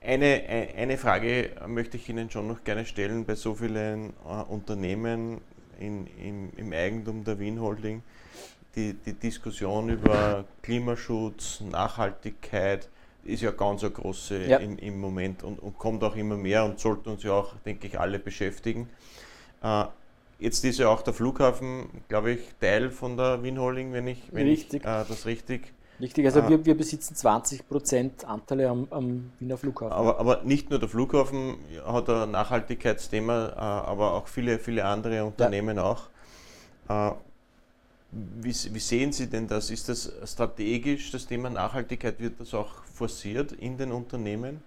Eine, 0.00 0.42
eine 0.76 0.96
Frage 0.96 1.50
möchte 1.66 1.96
ich 1.96 2.08
Ihnen 2.08 2.30
schon 2.30 2.46
noch 2.46 2.62
gerne 2.62 2.86
stellen 2.86 3.24
bei 3.24 3.34
so 3.34 3.54
vielen 3.54 4.10
äh, 4.24 4.42
Unternehmen 4.48 5.40
in, 5.80 6.06
im, 6.22 6.50
im, 6.56 6.72
Eigentum 6.72 7.24
der 7.24 7.38
Wien 7.40 7.60
Holding. 7.60 8.02
Die, 8.76 8.94
die, 8.94 9.14
Diskussion 9.14 9.88
über 9.88 10.44
Klimaschutz, 10.62 11.60
Nachhaltigkeit 11.60 12.88
ist 13.24 13.42
ja 13.42 13.50
ganz 13.50 13.82
eine 13.82 13.90
große 13.90 14.46
ja. 14.46 14.58
Im, 14.58 14.78
im, 14.78 15.00
Moment 15.00 15.42
und, 15.42 15.58
und, 15.58 15.76
kommt 15.76 16.04
auch 16.04 16.14
immer 16.14 16.36
mehr 16.36 16.64
und 16.64 16.78
sollte 16.78 17.10
uns 17.10 17.24
ja 17.24 17.32
auch, 17.32 17.54
denke 17.66 17.88
ich, 17.88 17.98
alle 17.98 18.20
beschäftigen. 18.20 18.88
Äh, 19.62 19.84
jetzt 20.38 20.64
ist 20.64 20.78
ja 20.78 20.88
auch 20.88 21.02
der 21.02 21.14
Flughafen, 21.14 21.88
glaube 22.08 22.32
ich, 22.32 22.40
Teil 22.60 22.90
von 22.90 23.16
der 23.16 23.42
Wien 23.42 23.58
Holding, 23.58 23.92
wenn 23.92 24.06
ich, 24.06 24.22
wenn 24.32 24.46
ich 24.46 24.72
äh, 24.72 24.80
das 24.82 25.26
richtig 25.26 25.72
Richtig, 26.00 26.26
also 26.26 26.42
ah. 26.42 26.48
wir, 26.48 26.64
wir 26.64 26.76
besitzen 26.76 27.14
20% 27.14 28.24
Anteile 28.24 28.68
am, 28.68 28.86
am, 28.90 29.32
Wiener 29.40 29.58
Flughafen. 29.58 29.92
Aber, 29.92 30.20
aber, 30.20 30.42
nicht 30.44 30.70
nur 30.70 30.78
der 30.78 30.88
Flughafen 30.88 31.56
hat 31.84 32.08
ein 32.08 32.30
Nachhaltigkeitsthema, 32.30 33.48
äh, 33.48 33.58
aber 33.58 34.12
auch 34.12 34.28
viele, 34.28 34.58
viele 34.60 34.84
andere 34.84 35.24
Unternehmen 35.24 35.76
ja. 35.76 35.82
auch. 35.82 36.02
Äh, 36.88 37.12
wie, 38.12 38.54
wie, 38.54 38.78
sehen 38.78 39.12
Sie 39.12 39.26
denn 39.26 39.48
das? 39.48 39.70
Ist 39.70 39.88
das 39.88 40.12
strategisch, 40.24 41.10
das 41.10 41.26
Thema 41.26 41.50
Nachhaltigkeit, 41.50 42.20
wird 42.20 42.40
das 42.40 42.54
auch 42.54 42.84
forciert 42.84 43.52
in 43.52 43.76
den 43.76 43.90
Unternehmen? 43.90 44.62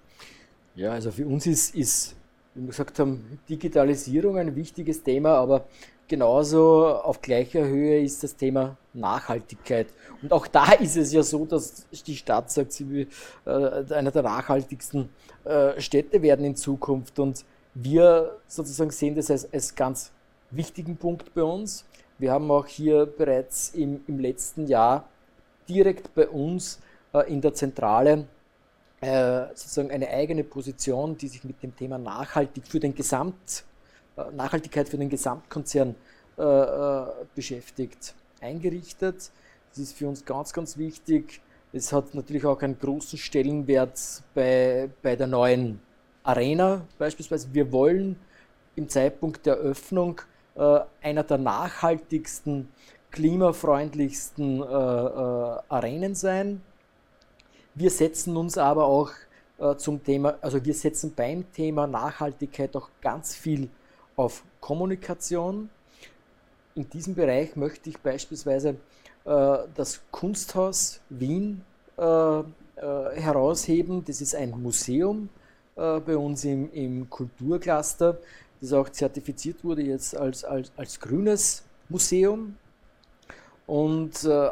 Ja, 0.76 0.92
also 0.92 1.12
für 1.12 1.26
uns 1.26 1.48
ist, 1.48 1.74
ist 1.76 2.16
wie 2.54 2.62
wir 2.62 2.68
gesagt 2.68 3.00
haben, 3.00 3.40
Digitalisierung 3.50 4.38
ein 4.38 4.56
wichtiges 4.56 5.04
Thema, 5.04 5.36
aber 5.36 5.66
genauso 6.08 6.88
auf 6.88 7.22
gleicher 7.22 7.64
Höhe 7.64 8.02
ist 8.02 8.24
das 8.24 8.36
Thema 8.36 8.78
Nachhaltigkeit. 8.94 9.88
Und 10.22 10.34
auch 10.34 10.48
da 10.48 10.74
ist 10.74 10.98
es 10.98 11.14
ja 11.14 11.24
so, 11.24 11.46
dass 11.46 11.86
die 12.06 12.16
Stadt 12.16 12.52
sagt, 12.52 12.74
sie 12.74 12.90
will 12.90 13.08
äh, 13.46 13.94
einer 13.94 14.12
der 14.12 14.24
nachhaltigsten 14.24 15.10
äh, 15.46 15.80
Städte 15.80 16.22
werden 16.22 16.46
in 16.46 16.56
Zukunft. 16.56 17.18
Und 17.20 17.46
wir 17.74 18.38
sozusagen 18.48 18.92
sehen 18.92 19.16
das 19.16 19.32
als, 19.32 19.52
als 19.54 19.74
ganz 19.74 20.12
wichtigen 20.50 20.98
Punkt 20.98 21.34
bei 21.34 21.44
uns. 21.44 21.86
Wir 22.18 22.34
haben 22.34 22.52
auch 22.52 22.68
hier 22.68 23.06
bereits 23.06 23.70
im, 23.70 24.02
im 24.08 24.20
letzten 24.20 24.68
Jahr 24.68 25.08
direkt 25.70 26.14
bei 26.14 26.28
uns 26.28 26.82
äh, 27.14 27.32
in 27.32 27.40
der 27.40 27.54
Zentrale 27.54 28.28
äh, 29.02 29.48
sozusagen 29.50 29.92
eine 29.92 30.10
eigene 30.10 30.44
Position, 30.44 31.18
die 31.18 31.28
sich 31.28 31.44
mit 31.44 31.62
dem 31.62 31.76
Thema 31.76 31.98
nachhaltig 31.98 32.68
für 32.68 32.80
den 32.80 32.96
Gesamt 32.96 33.66
äh, 34.18 34.32
Nachhaltigkeit 34.36 34.90
für 34.90 34.98
den 34.98 35.10
Gesamtkonzern 35.10 35.96
äh, 36.38 36.44
äh, 36.44 37.06
beschäftigt, 37.36 38.14
eingerichtet. 38.42 39.32
Das 39.70 39.78
ist 39.78 39.98
für 39.98 40.08
uns 40.08 40.26
ganz, 40.26 40.54
ganz 40.54 40.78
wichtig. 40.78 41.42
Es 41.74 41.94
hat 41.94 42.14
natürlich 42.14 42.46
auch 42.46 42.62
einen 42.62 42.78
großen 42.78 43.18
Stellenwert 43.18 44.00
bei, 44.34 44.90
bei 45.02 45.16
der 45.16 45.28
neuen 45.28 45.80
Arena 46.24 46.86
beispielsweise. 46.98 47.54
Wir 47.54 47.72
wollen 47.72 48.18
im 48.76 48.90
Zeitpunkt 48.90 49.46
der 49.46 49.56
Öffnung 49.56 50.22
äh, 50.56 50.80
einer 51.02 51.24
der 51.24 51.38
nachhaltigsten, 51.38 52.68
klimafreundlichsten 53.12 54.62
äh, 54.62 54.66
äh, 54.66 55.60
Arenen 55.70 56.16
sein. 56.16 56.62
Wir 57.76 57.90
setzen 57.90 58.36
uns 58.38 58.58
aber 58.58 58.86
auch 58.86 59.12
zum 59.78 60.04
Thema, 60.04 60.40
also 60.42 60.66
wir 60.66 60.74
setzen 60.74 61.14
beim 61.16 61.52
Thema 61.54 61.86
Nachhaltigkeit 61.86 62.76
auch 62.76 62.90
ganz 63.00 63.36
viel 63.36 63.70
auf 64.16 64.44
Kommunikation. 64.60 65.70
In 66.74 66.90
diesem 66.90 67.16
Bereich 67.16 67.56
möchte 67.56 67.90
ich 67.90 67.98
beispielsweise 68.00 68.76
äh, 69.26 69.58
das 69.76 70.02
Kunsthaus 70.10 71.00
Wien 71.10 71.62
äh, 71.98 72.40
äh, 72.40 72.44
herausheben. 73.16 74.04
Das 74.06 74.22
ist 74.22 74.36
ein 74.36 74.52
Museum 74.52 75.30
äh, 75.76 76.00
bei 76.00 76.18
uns 76.18 76.44
im, 76.46 76.72
im 76.74 77.10
Kulturcluster, 77.10 78.18
das 78.60 78.74
auch 78.74 78.90
zertifiziert 78.90 79.64
wurde 79.64 79.82
jetzt 79.82 80.16
als, 80.16 80.44
als, 80.44 80.72
als 80.78 81.00
grünes 81.00 81.64
Museum. 81.90 82.56
Und 83.68 84.24
äh, 84.24 84.50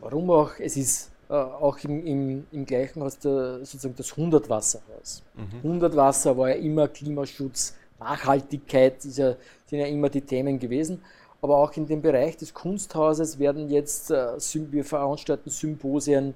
warum 0.00 0.30
auch? 0.30 0.52
Es 0.58 0.76
ist 0.76 1.10
äh, 1.28 1.34
auch 1.34 1.78
im, 1.84 2.06
im, 2.06 2.46
im 2.52 2.66
gleichen 2.66 3.02
Haus 3.02 3.18
der, 3.18 3.58
sozusagen 3.58 3.96
das 3.96 4.14
100-Wasserhaus. 4.14 5.22
Mhm. 5.34 5.70
100 5.70 5.96
Wasser 5.96 6.36
war 6.36 6.50
ja 6.50 6.56
immer 6.56 6.88
Klimaschutz, 6.88 7.74
Nachhaltigkeit 7.98 9.04
ist 9.04 9.18
ja, 9.18 9.34
sind 9.66 9.78
ja 9.78 9.86
immer 9.86 10.08
die 10.08 10.20
Themen 10.20 10.58
gewesen. 10.58 11.02
Aber 11.42 11.58
auch 11.58 11.72
in 11.76 11.86
dem 11.86 12.02
Bereich 12.02 12.36
des 12.36 12.52
Kunsthauses 12.54 13.38
werden 13.38 13.68
jetzt, 13.70 14.10
äh, 14.10 14.36
wir 14.70 14.84
veranstalten 14.84 15.50
Symposien, 15.50 16.34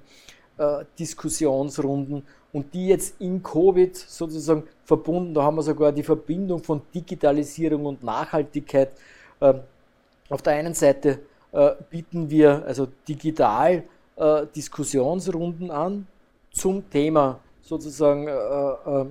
äh, 0.57 0.85
Diskussionsrunden 0.99 2.23
und 2.53 2.73
die 2.73 2.87
jetzt 2.87 3.19
in 3.19 3.41
Covid 3.41 3.95
sozusagen 3.95 4.63
verbunden, 4.85 5.33
da 5.33 5.43
haben 5.43 5.55
wir 5.55 5.63
sogar 5.63 5.91
die 5.91 6.03
Verbindung 6.03 6.61
von 6.63 6.81
Digitalisierung 6.93 7.85
und 7.85 8.03
Nachhaltigkeit. 8.03 8.91
Äh, 9.39 9.53
auf 10.29 10.41
der 10.41 10.53
einen 10.53 10.73
Seite 10.73 11.19
äh, 11.51 11.71
bieten 11.89 12.29
wir 12.29 12.63
also 12.65 12.87
digital 13.07 13.83
äh, 14.21 14.45
Diskussionsrunden 14.55 15.71
an 15.71 16.07
zum 16.51 16.89
Thema 16.89 17.39
sozusagen 17.61 18.27
äh, 18.27 19.05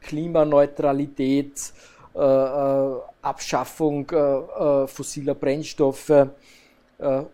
Klimaneutralität, 0.00 1.72
äh, 2.14 2.18
äh, 2.18 2.96
Abschaffung 3.22 4.08
äh, 4.10 4.86
fossiler 4.86 5.34
Brennstoffe 5.34 6.28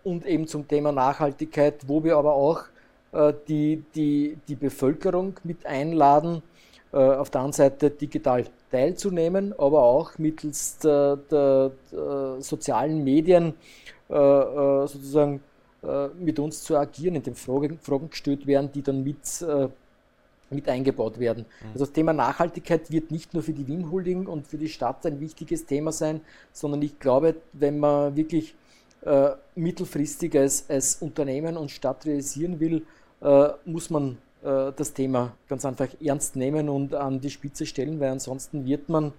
und 0.05 0.25
eben 0.27 0.47
zum 0.47 0.69
Thema 0.69 0.93
Nachhaltigkeit, 0.93 1.89
wo 1.89 2.05
wir 2.05 2.17
aber 2.17 2.35
auch 2.35 2.63
die, 3.49 3.83
die, 3.97 4.39
die 4.47 4.55
Bevölkerung 4.55 5.35
mit 5.43 5.67
einladen, 5.67 6.41
auf 6.93 7.31
der 7.31 7.41
einen 7.41 7.53
Seite 7.53 7.91
digital 7.91 8.45
teilzunehmen, 8.71 9.53
aber 9.59 9.83
auch 9.83 10.19
mittels 10.19 10.79
der, 10.79 11.17
der, 11.17 11.73
der 11.91 12.37
sozialen 12.39 13.03
Medien 13.03 13.55
sozusagen 14.09 15.41
mit 16.19 16.39
uns 16.39 16.63
zu 16.63 16.77
agieren, 16.77 17.17
indem 17.17 17.35
Fragen, 17.35 17.79
Fragen 17.79 18.11
gestellt 18.11 18.47
werden, 18.47 18.71
die 18.73 18.83
dann 18.83 19.05
mit 19.05 19.21
mit 20.51 20.69
eingebaut 20.69 21.19
werden. 21.19 21.45
Mhm. 21.45 21.69
Also 21.73 21.85
das 21.87 21.93
Thema 21.93 22.13
Nachhaltigkeit 22.13 22.91
wird 22.91 23.11
nicht 23.11 23.35
nur 23.35 23.43
für 23.43 23.53
die 23.53 23.67
Wien 23.67 23.91
Holding 23.91 24.27
und 24.27 24.47
für 24.47 24.59
die 24.59 24.69
Stadt 24.69 25.05
ein 25.07 25.21
wichtiges 25.21 25.67
Thema 25.67 25.93
sein, 25.93 26.21
sondern 26.53 26.83
ich 26.83 26.99
glaube, 26.99 27.37
wenn 27.53 27.79
man 27.79 28.17
wirklich 28.17 28.55
äh, 29.05 29.31
mittelfristig 29.55 30.37
als, 30.37 30.69
als 30.69 30.97
Unternehmen 30.97 31.57
und 31.57 31.71
Stadt 31.71 32.07
realisieren 32.07 32.61
will, 32.61 32.87
äh, 33.21 33.49
muss 33.65 33.91
man 33.91 34.19
äh, 34.43 34.73
das 34.75 34.93
Thema 34.93 35.33
ganz 35.49 35.65
einfach 35.65 35.89
ernst 36.03 36.37
nehmen 36.37 36.69
und 36.69 36.95
an 36.95 37.21
die 37.21 37.31
Spitze 37.31 37.67
stellen, 37.67 37.99
weil 38.01 38.11
ansonsten 38.11 38.65
wird 38.65 38.89
man 38.89 39.13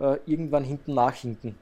äh, 0.00 0.18
irgendwann 0.26 0.64
hinten 0.64 0.94
nachhinken. 0.94 1.54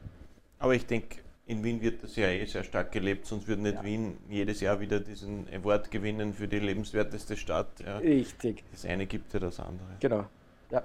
Aber 0.59 0.75
ich 0.75 0.87
denke, 0.87 1.19
in 1.47 1.65
Wien 1.65 1.81
wird 1.81 2.03
das 2.03 2.17
ja 2.17 2.29
eh 2.29 2.45
sehr 2.47 2.63
stark 2.63 2.93
gelebt, 2.93 3.27
sonst 3.27 3.49
würde 3.49 3.63
nicht 3.63 3.75
ja. 3.75 3.85
Wien 3.85 4.17
jedes 4.29 4.61
Jahr 4.61 4.81
wieder 4.81 5.01
diesen 5.01 5.47
Award 5.53 5.91
gewinnen 5.91 6.33
für 6.35 6.47
die 6.47 6.61
lebenswerteste 6.61 7.37
Stadt. 7.37 7.69
Ja. 7.85 7.99
Richtig. 7.99 8.63
Das 8.71 8.85
eine 8.85 9.07
gibt 9.07 9.33
ja 9.35 9.41
das 9.41 9.59
andere. 9.59 9.89
Genau. 10.01 10.27
Ja. 10.71 10.83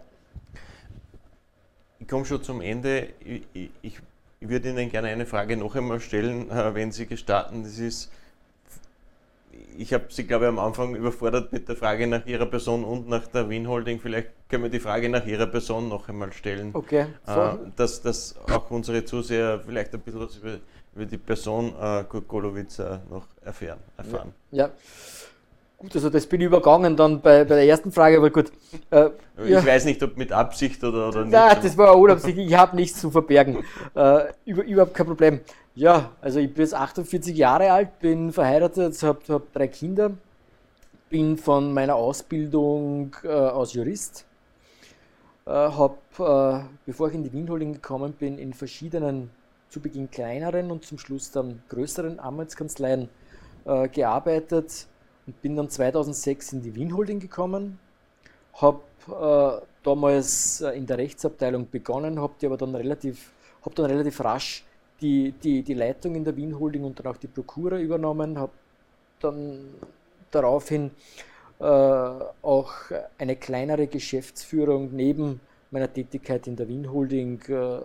Ich 1.99 2.07
komme 2.07 2.25
schon 2.25 2.43
zum 2.43 2.61
Ende. 2.61 3.09
Ich, 3.19 3.43
ich, 3.53 3.69
ich, 3.81 3.99
würde 4.39 4.69
Ihnen 4.69 4.91
gerne 4.91 5.07
eine 5.09 5.25
Frage 5.25 5.57
noch 5.57 5.75
einmal 5.75 5.99
stellen, 5.99 6.49
wenn 6.49 6.91
Sie 6.91 7.05
gestatten. 7.05 7.63
Das 7.63 7.77
ist, 7.79 8.11
ich 9.77 9.93
habe 9.93 10.05
Sie, 10.09 10.25
glaube 10.25 10.45
ich, 10.45 10.49
am 10.49 10.59
Anfang 10.59 10.95
überfordert 10.95 11.51
mit 11.51 11.69
der 11.69 11.75
Frage 11.75 12.07
nach 12.07 12.25
Ihrer 12.25 12.45
Person 12.45 12.83
und 12.83 13.07
nach 13.07 13.27
der 13.27 13.49
Wien 13.49 13.67
Holding. 13.67 13.99
Vielleicht 13.99 14.29
können 14.49 14.63
wir 14.63 14.69
die 14.69 14.79
Frage 14.79 15.09
nach 15.09 15.25
Ihrer 15.25 15.45
Person 15.45 15.89
noch 15.89 16.09
einmal 16.09 16.33
stellen. 16.33 16.71
Okay. 16.73 17.07
So. 17.25 17.33
Äh, 17.33 17.55
dass, 17.75 18.01
dass 18.01 18.35
auch 18.51 18.69
unsere 18.71 19.05
Zuseher 19.05 19.61
vielleicht 19.65 19.93
ein 19.93 20.01
bisschen 20.01 20.21
was 20.21 20.35
über, 20.37 20.57
über 20.95 21.05
die 21.05 21.17
Person 21.17 21.73
äh, 21.79 22.03
Kurt 22.03 22.27
Golowitzer 22.27 23.01
noch 23.09 23.27
erfahren. 23.43 23.79
erfahren. 23.97 24.33
Ja. 24.51 24.65
ja. 24.65 24.71
Gut, 25.79 25.93
also 25.93 26.09
das 26.09 26.25
bin 26.25 26.41
ich 26.41 26.47
übergangen 26.47 26.97
dann 26.97 27.21
bei, 27.21 27.43
bei 27.43 27.55
der 27.55 27.67
ersten 27.67 27.91
Frage, 27.91 28.17
aber 28.17 28.31
gut. 28.31 28.51
Äh, 28.89 29.09
ich 29.43 29.51
ja. 29.51 29.63
weiß 29.63 29.85
nicht, 29.85 30.01
ob 30.01 30.17
mit 30.17 30.31
Absicht 30.31 30.83
oder, 30.83 31.09
oder 31.09 31.21
nicht. 31.21 31.33
Nein, 31.33 31.57
das 31.61 31.77
war 31.77 31.95
Unabsicht. 31.95 32.35
Ich 32.35 32.53
habe 32.55 32.75
nichts 32.75 32.99
zu 32.99 33.11
verbergen. 33.11 33.63
Äh, 33.93 34.21
über, 34.45 34.63
überhaupt 34.63 34.95
kein 34.95 35.05
Problem. 35.05 35.39
Ja, 35.77 36.11
also 36.21 36.39
ich 36.39 36.51
bin 36.51 36.63
jetzt 36.63 36.73
48 36.73 37.37
Jahre 37.37 37.71
alt, 37.71 37.99
bin 37.99 38.31
verheiratet, 38.31 38.99
habe 39.03 39.19
hab 39.29 39.53
drei 39.53 39.67
Kinder, 39.67 40.09
bin 41.07 41.37
von 41.37 41.71
meiner 41.71 41.93
Ausbildung 41.93 43.15
äh, 43.23 43.27
als 43.27 43.73
Jurist, 43.73 44.25
äh, 45.45 45.51
habe, 45.51 45.97
äh, 46.17 46.67
bevor 46.83 47.09
ich 47.09 47.13
in 47.13 47.21
die 47.21 47.31
Wien 47.31 47.47
Holding 47.47 47.73
gekommen 47.73 48.13
bin, 48.13 48.39
in 48.39 48.55
verschiedenen, 48.55 49.29
zu 49.69 49.79
Beginn 49.79 50.09
kleineren 50.09 50.71
und 50.71 50.83
zum 50.83 50.97
Schluss 50.97 51.29
dann 51.29 51.61
größeren 51.69 52.19
Anwaltskanzleien 52.19 53.07
äh, 53.65 53.87
gearbeitet 53.87 54.87
und 55.27 55.39
bin 55.43 55.55
dann 55.55 55.69
2006 55.69 56.53
in 56.53 56.63
die 56.63 56.73
Wien 56.73 56.97
Holding 56.97 57.19
gekommen, 57.19 57.77
habe 58.53 58.81
äh, 59.11 59.63
damals 59.83 60.59
äh, 60.61 60.71
in 60.71 60.87
der 60.87 60.97
Rechtsabteilung 60.97 61.69
begonnen, 61.69 62.19
habe 62.19 62.57
dann 62.57 62.73
relativ, 62.73 63.31
habe 63.61 63.75
dann 63.75 63.85
relativ 63.85 64.23
rasch 64.23 64.63
die, 65.01 65.31
die, 65.31 65.63
die 65.63 65.73
Leitung 65.73 66.15
in 66.15 66.23
der 66.23 66.35
Wien 66.35 66.57
Holding 66.59 66.83
und 66.83 66.99
dann 66.99 67.07
auch 67.07 67.17
die 67.17 67.27
Prokura 67.27 67.77
übernommen, 67.79 68.37
habe 68.37 68.51
dann 69.19 69.73
daraufhin 70.31 70.91
äh, 71.59 71.63
auch 71.63 72.71
eine 73.17 73.35
kleinere 73.35 73.87
Geschäftsführung 73.87 74.95
neben 74.95 75.39
meiner 75.71 75.91
Tätigkeit 75.91 76.47
in 76.47 76.55
der 76.55 76.67
Wien 76.67 76.91
Holding 76.91 77.41
äh, 77.47 77.53
äh, 77.53 77.81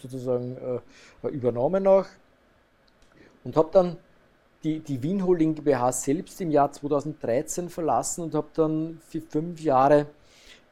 sozusagen 0.00 0.56
äh, 1.22 1.28
übernommen 1.28 1.86
auch. 1.86 2.06
Und 3.44 3.56
habe 3.56 3.68
dann 3.72 3.96
die, 4.64 4.80
die 4.80 5.02
Wien 5.02 5.24
Holding 5.24 5.54
GmbH 5.54 5.92
selbst 5.92 6.40
im 6.40 6.50
Jahr 6.50 6.72
2013 6.72 7.68
verlassen 7.68 8.24
und 8.24 8.34
habe 8.34 8.48
dann 8.54 9.00
für 9.08 9.20
fünf 9.20 9.60
Jahre 9.60 10.06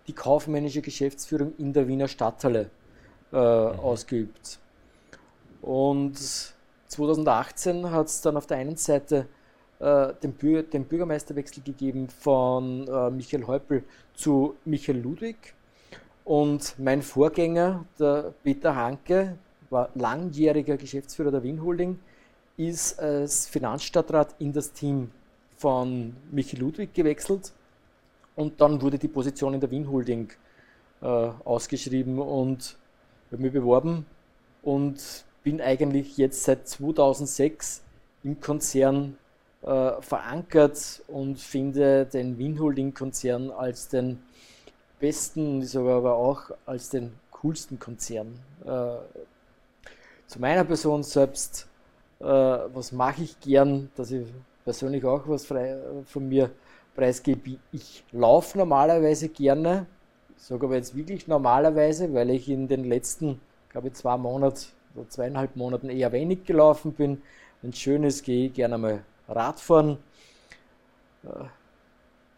die 0.07 0.13
kaufmännische 0.13 0.83
Geschäftsführung 0.83 1.55
in 1.59 1.73
der 1.73 1.89
Wiener 1.89 2.09
Stadthalle 2.09 2.71
mhm. 3.31 3.39
ausgeübt. 3.39 4.59
Und 5.63 6.19
2018 6.89 7.91
hat 7.91 8.07
es 8.07 8.21
dann 8.21 8.37
auf 8.37 8.47
der 8.47 8.59
einen 8.59 8.77
Seite 8.77 9.27
äh, 9.79 10.13
den, 10.23 10.33
Bür 10.33 10.63
den, 10.63 10.85
Bürgermeisterwechsel 10.85 11.63
gegeben 11.63 12.09
von 12.09 12.87
äh, 12.87 13.11
Michael 13.11 13.47
Häupl 13.47 13.83
zu 14.15 14.57
Michael 14.65 14.99
Ludwig. 14.99 15.55
Und 16.25 16.75
mein 16.79 17.03
Vorgänger, 17.03 17.85
der 17.99 18.33
Peter 18.43 18.75
Hanke, 18.75 19.37
war 19.71 19.91
langjähriger 19.95 20.77
Geschäftsführer 20.77 21.31
der 21.31 21.43
Wien 21.43 21.63
Holding, 21.63 21.99
ist 22.57 22.99
als 22.99 23.47
Finanzstadtrat 23.47 24.35
in 24.39 24.53
das 24.53 24.73
Team 24.73 25.11
von 25.57 26.17
Michael 26.31 26.61
Ludwig 26.61 26.95
gewechselt 26.95 27.53
und 28.35 28.61
dann 28.61 28.81
wurde 28.81 28.99
die 28.99 29.09
Position 29.09 29.55
in 29.55 29.61
der 29.61 29.71
Wien 29.71 29.91
Holding 29.91 30.31
äh, 31.01 31.07
ausgeschrieben 31.07 32.19
und 32.19 32.77
habe 33.33 33.43
mich 33.43 33.53
beworben 33.53 34.07
und 34.63 35.25
bin 35.43 35.61
eigentlich 35.61 36.17
jetzt 36.17 36.45
seit 36.45 36.69
2006 36.69 37.83
im 38.25 38.41
Konzern 38.41 39.17
äh, 39.63 39.93
verankert 40.01 41.03
und 41.09 41.39
finde 41.39 42.07
den 42.07 42.39
Wien 42.39 42.61
Holding 42.61 42.95
Konzern 42.95 43.51
als 43.51 43.89
den 43.89 44.23
besten, 44.99 45.65
aber 45.77 46.15
auch 46.15 46.51
als 46.65 46.91
den 46.91 47.13
coolsten 47.31 47.79
Konzern. 47.79 48.39
Äh, 48.65 48.97
zu 50.27 50.41
meiner 50.41 50.65
Person 50.65 51.03
selbst, 51.03 51.69
äh, 52.21 52.25
was 52.25 52.93
mache 52.93 53.23
ich 53.23 53.39
gern, 53.41 53.91
dass 53.97 54.11
ich 54.11 54.27
persönlich 54.65 55.05
auch 55.05 55.29
was 55.29 55.47
frei, 55.47 55.79
von 56.07 56.29
mir 56.29 56.51
preisgebe. 56.95 57.59
Ich 57.73 58.03
laufe 58.11 58.59
normalerweise 58.59 59.29
gerne, 59.29 59.87
sage 60.37 60.67
aber 60.67 60.77
jetzt 60.77 60.95
wirklich 60.95 61.27
normalerweise, 61.27 62.13
weil 62.15 62.31
ich 62.31 62.49
in 62.49 62.69
den 62.69 62.85
letzten, 62.85 63.41
glaube 63.69 63.89
ich, 63.89 63.95
zwei 63.95 64.17
Monaten 64.17 64.67
oder 64.95 65.09
zweieinhalb 65.09 65.57
Monaten 65.57 65.91
eher 65.91 66.13
wenig 66.13 66.45
gelaufen 66.45 66.93
bin. 66.93 67.23
Wenn 67.63 67.71
es 67.71 67.79
schön 67.79 68.05
ist, 68.05 68.25
gehe 68.25 68.47
ich 68.47 68.55
gerne 68.55 68.79
mal 68.79 69.05
Radfahren, 69.29 69.99
äh, 71.25 71.47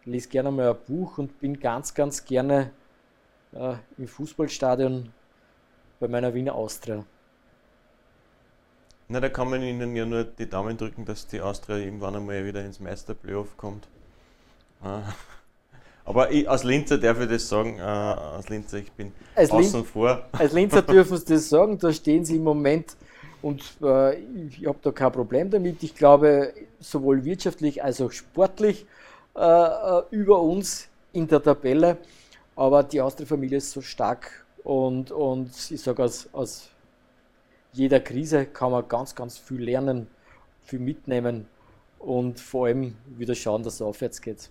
lese 0.04 0.28
gerne 0.28 0.50
mal 0.50 0.70
ein 0.70 0.76
Buch 0.86 1.18
und 1.18 1.38
bin 1.40 1.60
ganz, 1.60 1.94
ganz 1.94 2.24
gerne 2.24 2.70
äh, 3.52 3.74
im 3.96 4.08
Fußballstadion 4.08 5.12
bei 6.00 6.08
meiner 6.08 6.32
Wiener 6.34 6.54
Austria. 6.54 7.04
Na, 9.08 9.20
da 9.20 9.28
kann 9.28 9.48
man 9.48 9.62
Ihnen 9.62 9.96
ja 9.96 10.04
nur 10.04 10.24
die 10.24 10.48
Daumen 10.48 10.76
drücken, 10.76 11.04
dass 11.04 11.26
die 11.26 11.40
Austria 11.40 11.76
irgendwann 11.78 12.14
einmal 12.14 12.44
wieder 12.44 12.62
ins 12.64 12.78
Meisterplayoff 12.78 13.56
kommt. 13.56 13.88
Ah. 14.82 15.02
Aber 16.08 16.30
ich, 16.30 16.48
als 16.48 16.64
Linzer 16.64 16.96
darf 16.96 17.20
ich 17.20 17.28
das 17.28 17.46
sagen, 17.46 17.78
äh, 17.78 17.82
als 17.82 18.48
Linzer, 18.48 18.78
ich 18.78 18.90
bin 18.92 19.12
als 19.34 19.50
außen 19.50 19.80
Lin 19.80 19.84
vor. 19.84 20.22
Als 20.32 20.54
Linzer 20.54 20.80
dürfen 20.80 21.18
Sie 21.18 21.34
das 21.34 21.50
sagen, 21.50 21.78
da 21.78 21.92
stehen 21.92 22.24
Sie 22.24 22.36
im 22.36 22.44
Moment 22.44 22.96
und 23.42 23.62
äh, 23.82 24.18
ich 24.18 24.66
habe 24.66 24.78
da 24.80 24.90
kein 24.90 25.12
Problem 25.12 25.50
damit. 25.50 25.82
Ich 25.82 25.94
glaube, 25.94 26.54
sowohl 26.80 27.26
wirtschaftlich 27.26 27.84
als 27.84 28.00
auch 28.00 28.10
sportlich 28.10 28.86
äh, 29.36 29.40
äh 29.40 30.02
über 30.10 30.40
uns 30.40 30.88
in 31.12 31.28
der 31.28 31.42
Tabelle. 31.42 31.98
Aber 32.56 32.82
die 32.84 33.02
Austria-Familie 33.02 33.58
ist 33.58 33.72
so 33.72 33.82
stark 33.82 34.46
und, 34.64 35.10
und 35.10 35.50
ich 35.70 35.82
sage, 35.82 36.02
aus, 36.02 36.26
aus 36.32 36.70
jeder 37.74 38.00
Krise 38.00 38.46
kann 38.46 38.72
man 38.72 38.88
ganz, 38.88 39.14
ganz 39.14 39.36
viel 39.36 39.62
lernen, 39.62 40.06
viel 40.62 40.80
mitnehmen 40.80 41.46
und 41.98 42.40
vor 42.40 42.66
allem 42.66 42.96
wieder 43.18 43.34
schauen, 43.34 43.62
dass 43.62 43.74
es 43.74 43.82
aufwärts 43.82 44.22
geht. 44.22 44.50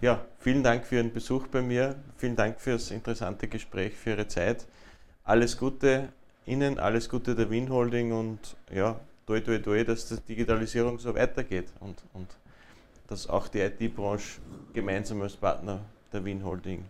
Ja, 0.00 0.24
vielen 0.38 0.62
Dank 0.62 0.84
für 0.84 0.96
Ihren 0.96 1.12
Besuch 1.12 1.46
bei 1.48 1.62
mir. 1.62 1.96
Vielen 2.16 2.36
Dank 2.36 2.60
für 2.60 2.72
das 2.72 2.90
interessante 2.90 3.48
Gespräch, 3.48 3.94
für 3.94 4.10
Ihre 4.10 4.28
Zeit. 4.28 4.66
Alles 5.24 5.56
Gute 5.58 6.08
Ihnen, 6.46 6.78
alles 6.78 7.08
Gute 7.08 7.34
der 7.34 7.50
Wien 7.50 7.68
Holding 7.70 8.12
und 8.12 8.56
ja, 8.72 8.98
toi 9.26 9.40
toi 9.40 9.58
toi, 9.58 9.84
dass 9.84 10.08
die 10.08 10.16
Digitalisierung 10.20 10.98
so 10.98 11.14
weitergeht 11.14 11.68
und, 11.80 12.02
und 12.14 12.28
dass 13.06 13.28
auch 13.28 13.48
die 13.48 13.60
IT-Branche 13.60 14.40
gemeinsam 14.72 15.20
als 15.20 15.36
Partner 15.36 15.80
der 16.12 16.24
Wien 16.24 16.42
Holding, 16.42 16.84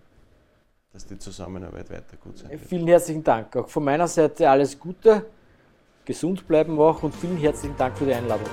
dass 0.92 1.06
die 1.06 1.18
Zusammenarbeit 1.18 1.90
weiter 1.90 2.16
gut 2.22 2.38
sein 2.38 2.50
wird. 2.50 2.60
Vielen 2.60 2.86
herzlichen 2.86 3.24
Dank. 3.24 3.56
Auch 3.56 3.68
von 3.68 3.84
meiner 3.84 4.06
Seite 4.06 4.48
alles 4.48 4.78
Gute, 4.78 5.26
gesund 6.04 6.46
bleiben 6.46 6.78
auch 6.78 7.02
und 7.02 7.14
vielen 7.14 7.36
herzlichen 7.36 7.76
Dank 7.76 7.98
für 7.98 8.06
die 8.06 8.14
Einladung. 8.14 8.48